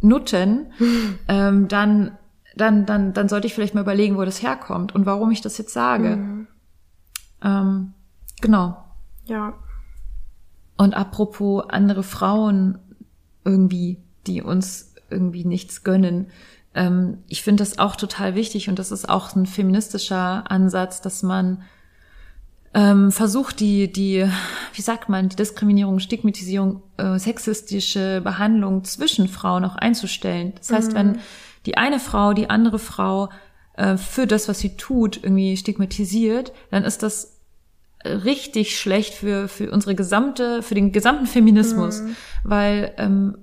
[0.00, 0.72] Nutten,
[1.28, 2.18] ähm, dann,
[2.56, 5.58] dann, dann, dann sollte ich vielleicht mal überlegen, wo das herkommt und warum ich das
[5.58, 6.16] jetzt sage.
[6.16, 6.46] Mhm.
[7.42, 7.92] Ähm,
[8.40, 8.76] genau.
[9.26, 9.54] Ja.
[10.76, 12.78] Und apropos andere Frauen
[13.44, 16.28] irgendwie, die uns irgendwie nichts gönnen.
[16.74, 21.22] Ähm, ich finde das auch total wichtig und das ist auch ein feministischer Ansatz, dass
[21.22, 21.62] man
[22.74, 24.28] ähm, versucht, die, die,
[24.72, 30.54] wie sagt man, die Diskriminierung, Stigmatisierung, äh, sexistische Behandlung zwischen Frauen auch einzustellen.
[30.58, 31.20] Das heißt, wenn
[31.66, 33.30] die eine Frau die andere Frau
[33.76, 37.34] äh, für das, was sie tut, irgendwie stigmatisiert, dann ist das
[38.04, 42.02] richtig schlecht für, für unsere gesamte, für den gesamten Feminismus,
[42.42, 43.38] weil ähm,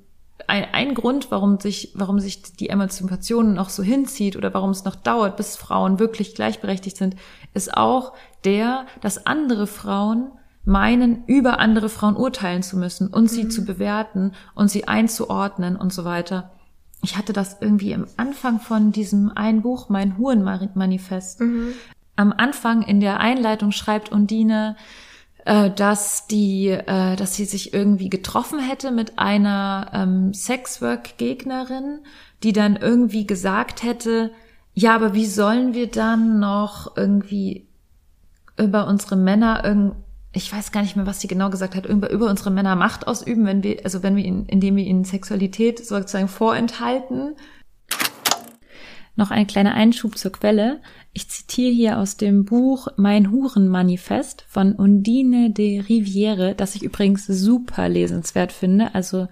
[0.51, 4.83] ein, ein Grund, warum sich, warum sich die Emanzipation noch so hinzieht oder warum es
[4.83, 7.15] noch dauert, bis Frauen wirklich gleichberechtigt sind,
[7.53, 10.31] ist auch der, dass andere Frauen
[10.65, 15.93] meinen, über andere Frauen urteilen zu müssen und sie zu bewerten und sie einzuordnen und
[15.93, 16.51] so weiter.
[17.01, 21.41] Ich hatte das irgendwie am Anfang von diesem einen Buch, mein Hurenmanifest.
[22.17, 24.75] Am Anfang in der Einleitung schreibt Undine,
[25.45, 31.99] dass die, äh, dass sie sich irgendwie getroffen hätte mit einer ähm, Sexwork-Gegnerin,
[32.43, 34.31] die dann irgendwie gesagt hätte,
[34.73, 37.67] ja, aber wie sollen wir dann noch irgendwie
[38.57, 39.95] über unsere Männer irgend,
[40.33, 43.07] ich weiß gar nicht mehr, was sie genau gesagt hat, über, über unsere Männer Macht
[43.07, 47.35] ausüben, wenn wir, also wenn wir ihnen, indem wir ihnen Sexualität sozusagen vorenthalten.
[49.21, 50.81] Noch ein kleiner Einschub zur Quelle.
[51.13, 57.27] Ich zitiere hier aus dem Buch Mein Hurenmanifest von Undine de Riviere, das ich übrigens
[57.27, 58.95] super lesenswert finde.
[58.95, 59.27] Also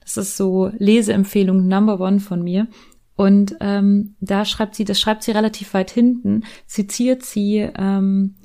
[0.00, 2.68] das ist so Leseempfehlung Number One von mir.
[3.16, 8.36] Und ähm, da schreibt sie, das schreibt sie relativ weit hinten, zitiert sie ähm,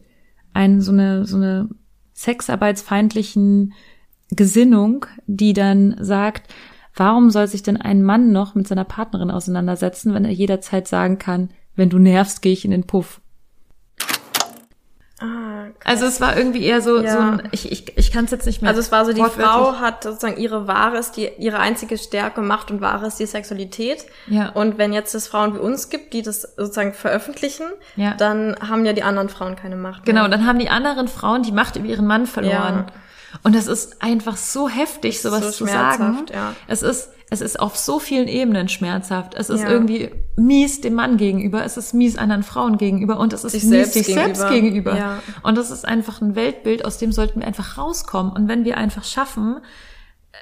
[0.51, 1.69] ein, so eine, so eine
[2.11, 3.71] sexarbeitsfeindlichen
[4.31, 6.53] Gesinnung, die dann sagt,
[6.99, 11.17] warum soll sich denn ein Mann noch mit seiner Partnerin auseinandersetzen, wenn er jederzeit sagen
[11.17, 13.21] kann, wenn du nervst, gehe ich in den Puff.
[15.21, 17.11] Ah, Also es war irgendwie eher so, Ja.
[17.11, 18.69] so ein, ich, ich, ich kann es jetzt nicht mehr.
[18.69, 22.41] Also es war so, die Frau hat sozusagen ihre Ware ist, die ihre einzige Stärke,
[22.41, 24.05] Macht und Ware ist die Sexualität.
[24.27, 24.49] Ja.
[24.49, 27.65] Und wenn jetzt es Frauen wie uns gibt, die das sozusagen veröffentlichen,
[27.97, 28.13] Ja.
[28.13, 30.05] dann haben ja die anderen Frauen keine Macht.
[30.05, 30.29] Genau, mehr.
[30.29, 32.85] dann haben die anderen Frauen die Macht über ihren Mann verloren.
[32.87, 32.93] Ja.
[33.43, 36.25] Und das ist einfach so heftig, sowas so zu sagen.
[36.34, 36.53] ja.
[36.67, 39.36] Es ist, es ist auf so vielen Ebenen schmerzhaft.
[39.36, 39.69] Es ist Ja.
[39.69, 43.63] irgendwie mies dem Mann gegenüber, es ist mies anderen Frauen gegenüber und es ist Sich
[43.65, 44.93] mies selbst sich selbst gegenüber.
[44.93, 44.97] gegenüber.
[44.97, 45.19] Ja.
[45.43, 48.32] Und das ist einfach ein Weltbild, aus dem sollten wir einfach rauskommen.
[48.32, 49.57] Und wenn wir einfach schaffen,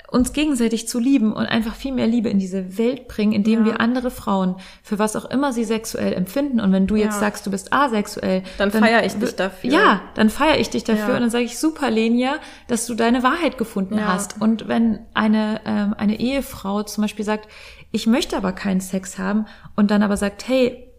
[0.09, 3.79] uns gegenseitig zu lieben und einfach viel mehr Liebe in diese Welt bringen, indem wir
[3.81, 7.19] andere Frauen, für was auch immer sie sexuell empfinden, und wenn du jetzt Ja.
[7.21, 9.71] sagst, du bist asexuell, Dann feier ich dich dafür.
[9.71, 11.15] Ja, dann feiere ich dich dafür Ja.
[11.15, 12.35] und dann sage ich, super, Lenia,
[12.67, 14.07] dass du deine Wahrheit gefunden Ja.
[14.07, 14.39] hast.
[14.41, 17.47] Und wenn eine, ähm, eine Ehefrau zum Beispiel sagt,
[17.91, 20.91] ich möchte aber keinen Sex haben und dann aber sagt, hey,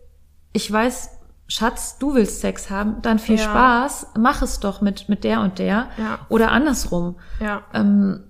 [0.52, 1.10] ich weiß,
[1.46, 3.44] Schatz, du willst Sex haben, dann viel Ja.
[3.44, 5.88] Spaß, mach es doch mit, mit der und der.
[5.96, 6.18] Ja.
[6.28, 7.16] Oder andersrum.
[7.40, 7.62] Ja.
[7.72, 8.24] Ähm,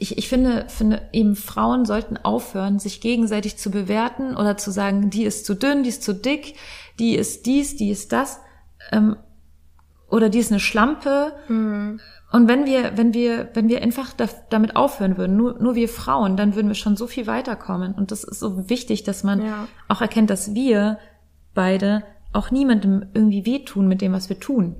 [0.00, 5.10] ich, ich finde, finde eben Frauen sollten aufhören, sich gegenseitig zu bewerten oder zu sagen,
[5.10, 6.54] die ist zu dünn, die ist zu dick,
[7.00, 8.40] die ist dies, die ist das,
[8.92, 9.16] ähm,
[10.08, 11.32] oder die ist eine Schlampe.
[11.48, 12.00] Mhm.
[12.30, 15.88] Und wenn wir, wenn wir, wenn wir einfach da, damit aufhören würden, nur, nur wir
[15.88, 17.94] Frauen, dann würden wir schon so viel weiterkommen.
[17.94, 19.66] Und das ist so wichtig, dass man Ja.
[19.88, 20.98] auch erkennt, dass wir
[21.54, 24.76] beide auch niemandem irgendwie wehtun mit dem, was wir tun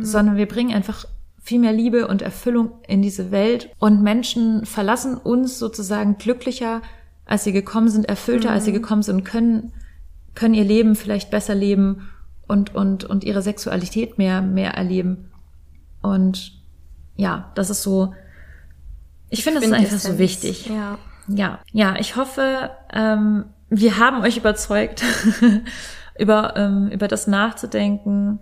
[0.00, 1.04] sondern wir bringen einfach
[1.40, 6.82] viel mehr Liebe und Erfüllung in diese Welt und Menschen verlassen uns sozusagen glücklicher,
[7.24, 9.72] als sie gekommen sind, erfüllter, als sie gekommen sind können,
[10.34, 12.08] können ihr Leben vielleicht besser leben
[12.46, 15.30] und, und, und ihre Sexualität mehr, mehr erleben.
[16.02, 16.60] Und
[17.16, 18.14] ja, das ist so,
[19.28, 20.66] ich finde, das ist einfach so wichtig.
[20.66, 20.98] Ja.
[21.28, 25.04] Ja, ja, ich hoffe, ähm, wir haben euch überzeugt,
[26.18, 28.40] über, ähm, über das nachzudenken,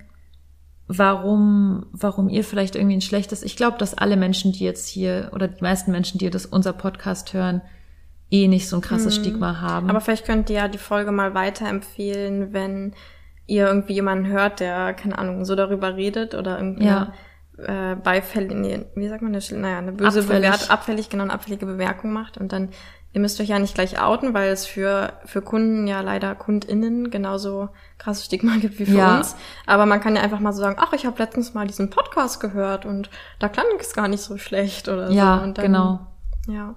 [0.89, 5.31] warum, warum ihr vielleicht irgendwie ein schlechtes, ich glaube, dass alle Menschen, die jetzt hier,
[5.35, 7.61] oder die meisten Menschen, die das unser Podcast hören,
[8.31, 9.89] eh nicht so ein krasses Stigma haben.
[9.89, 12.95] Aber vielleicht könnt ihr ja die Folge mal weiterempfehlen, wenn
[13.47, 17.13] ihr irgendwie jemanden hört, der, keine Ahnung, so darüber redet oder irgendwie Ja.
[17.59, 19.51] äh, beifällig, nee, wie sagt man das?
[19.51, 20.43] Naja, eine böse Abfällig.
[20.51, 22.69] Bewert, abfällig, genau, eine abfällige Bemerkung macht und dann,
[23.13, 27.11] ihr müsst euch ja nicht gleich outen, weil es für, für Kunden ja leider KundInnen
[27.11, 29.17] genauso krasses Stigma gibt wie für Ja.
[29.17, 29.35] uns.
[29.67, 32.39] Aber man kann ja einfach mal so sagen, ach, ich habe letztens mal diesen Podcast
[32.41, 35.53] gehört und da klang es gar nicht so schlecht oder Ja, so.
[35.53, 36.01] Dann, genau.
[36.49, 36.75] Ja.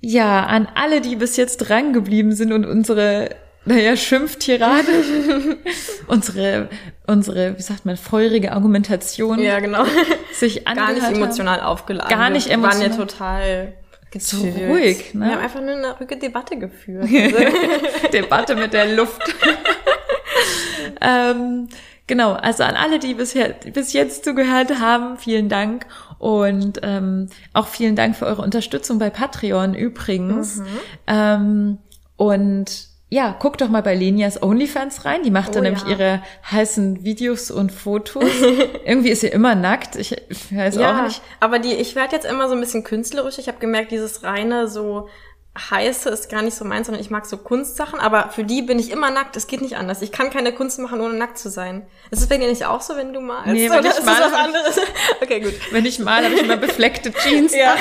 [0.00, 3.30] Ja, an alle, die bis jetzt dran geblieben sind und unsere,
[3.64, 4.82] naja, Schimpftirade,
[6.08, 6.68] unsere,
[7.06, 9.84] unsere, wie sagt man, feurige Argumentation Ja, genau.
[10.32, 11.14] sich Gar angehört nicht haben.
[11.16, 12.10] emotional aufgeladen.
[12.10, 13.06] Gar nicht Wir waren ja emotional.
[13.06, 13.72] total
[14.20, 15.26] So ruhig, ne?
[15.26, 17.08] Wir haben einfach nur eine ruhige Debatte geführt.
[17.14, 19.22] Also, Debatte mit der Luft.
[21.00, 21.68] ähm,
[22.06, 25.86] genau, also an alle, die bisher, bis jetzt zugehört haben, vielen Dank.
[26.18, 30.56] Und ähm, auch vielen Dank für eure Unterstützung bei Patreon übrigens.
[30.56, 30.66] Mhm.
[31.06, 31.78] Ähm,
[32.16, 35.22] und ja, guckt doch mal bei Lenias OnlyFans rein.
[35.22, 35.90] Die macht da Oh nämlich ja.
[35.90, 38.24] ihre heißen Videos und Fotos.
[38.84, 39.94] Irgendwie ist sie immer nackt.
[39.94, 41.22] Ich, ich weiß auch ja, nicht.
[41.38, 43.38] aber die, ich werde jetzt immer so ein bisschen künstlerisch.
[43.38, 45.08] Ich habe gemerkt, dieses reine so
[45.56, 48.80] heiße ist gar nicht so meins, sondern ich mag so Kunstsachen, aber für die bin
[48.80, 49.36] ich immer nackt.
[49.36, 50.02] Es geht nicht anders.
[50.02, 51.86] Ich kann keine Kunst machen, ohne nackt zu sein.
[52.10, 53.46] Ist es bei dir nicht auch so, wenn du malst?
[53.46, 54.80] Nee, wenn Oder ich ist male, das was anderes?
[55.22, 55.54] Okay, gut.
[55.70, 57.54] Wenn ich mal, habe ich immer befleckte Jeans.
[57.54, 57.76] Ja.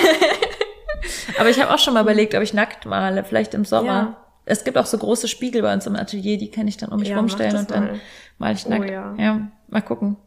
[1.39, 4.15] Aber ich habe auch schon mal überlegt, ob ich nackt male, vielleicht im Sommer.
[4.15, 4.22] Ja.
[4.45, 6.99] Es gibt auch so große Spiegel bei uns im Atelier, die kann ich dann um
[6.99, 7.99] mich Ja, rumstellen und dann mal.
[8.39, 8.89] mal ich Oh, nackt.
[8.89, 9.11] ja.
[9.11, 9.19] Mhm.
[9.19, 9.39] ja,
[9.69, 10.17] mal gucken.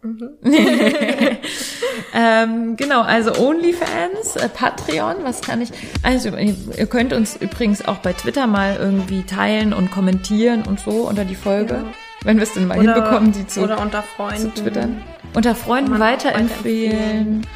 [2.14, 5.70] ähm, genau, also OnlyFans, äh, Patreon, was kann ich?
[6.02, 11.08] Also ihr, könnt uns übrigens auch bei Twitter mal irgendwie teilen und kommentieren und so
[11.08, 11.84] unter die Folge, Ja.
[12.24, 14.54] wenn wir es denn mal hinbekommen, die zu, oder unter zu Freunden.
[14.54, 15.02] twittern.
[15.34, 17.46] Unter Freunden weiterempfehlen.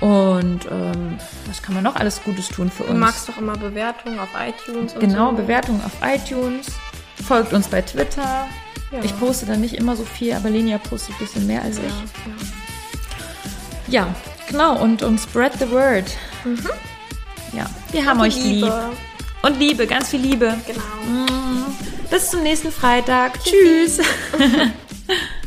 [0.00, 2.98] Und ähm, was kann man noch alles Gutes tun für Du uns?
[2.98, 5.36] magst doch immer Bewertungen auf iTunes und Genau, so.
[5.36, 6.66] Bewertungen auf iTunes.
[7.26, 8.46] Folgt uns bei Twitter.
[8.92, 8.98] Ja.
[9.02, 11.82] Ich poste dann nicht immer so viel, aber Lenia postet ein bisschen mehr als ja,
[11.86, 11.90] ich.
[13.92, 14.04] ja.
[14.06, 14.14] Ja,
[14.48, 14.80] genau.
[14.80, 16.04] Und, und spread the word.
[17.52, 18.62] Ja, wir haben euch lieb.
[18.64, 18.90] Liebe.
[19.42, 20.56] Und Liebe, ganz viel Liebe.
[20.66, 21.26] Genau.
[22.10, 23.38] Bis zum nächsten Freitag.
[23.44, 23.98] Tschüss.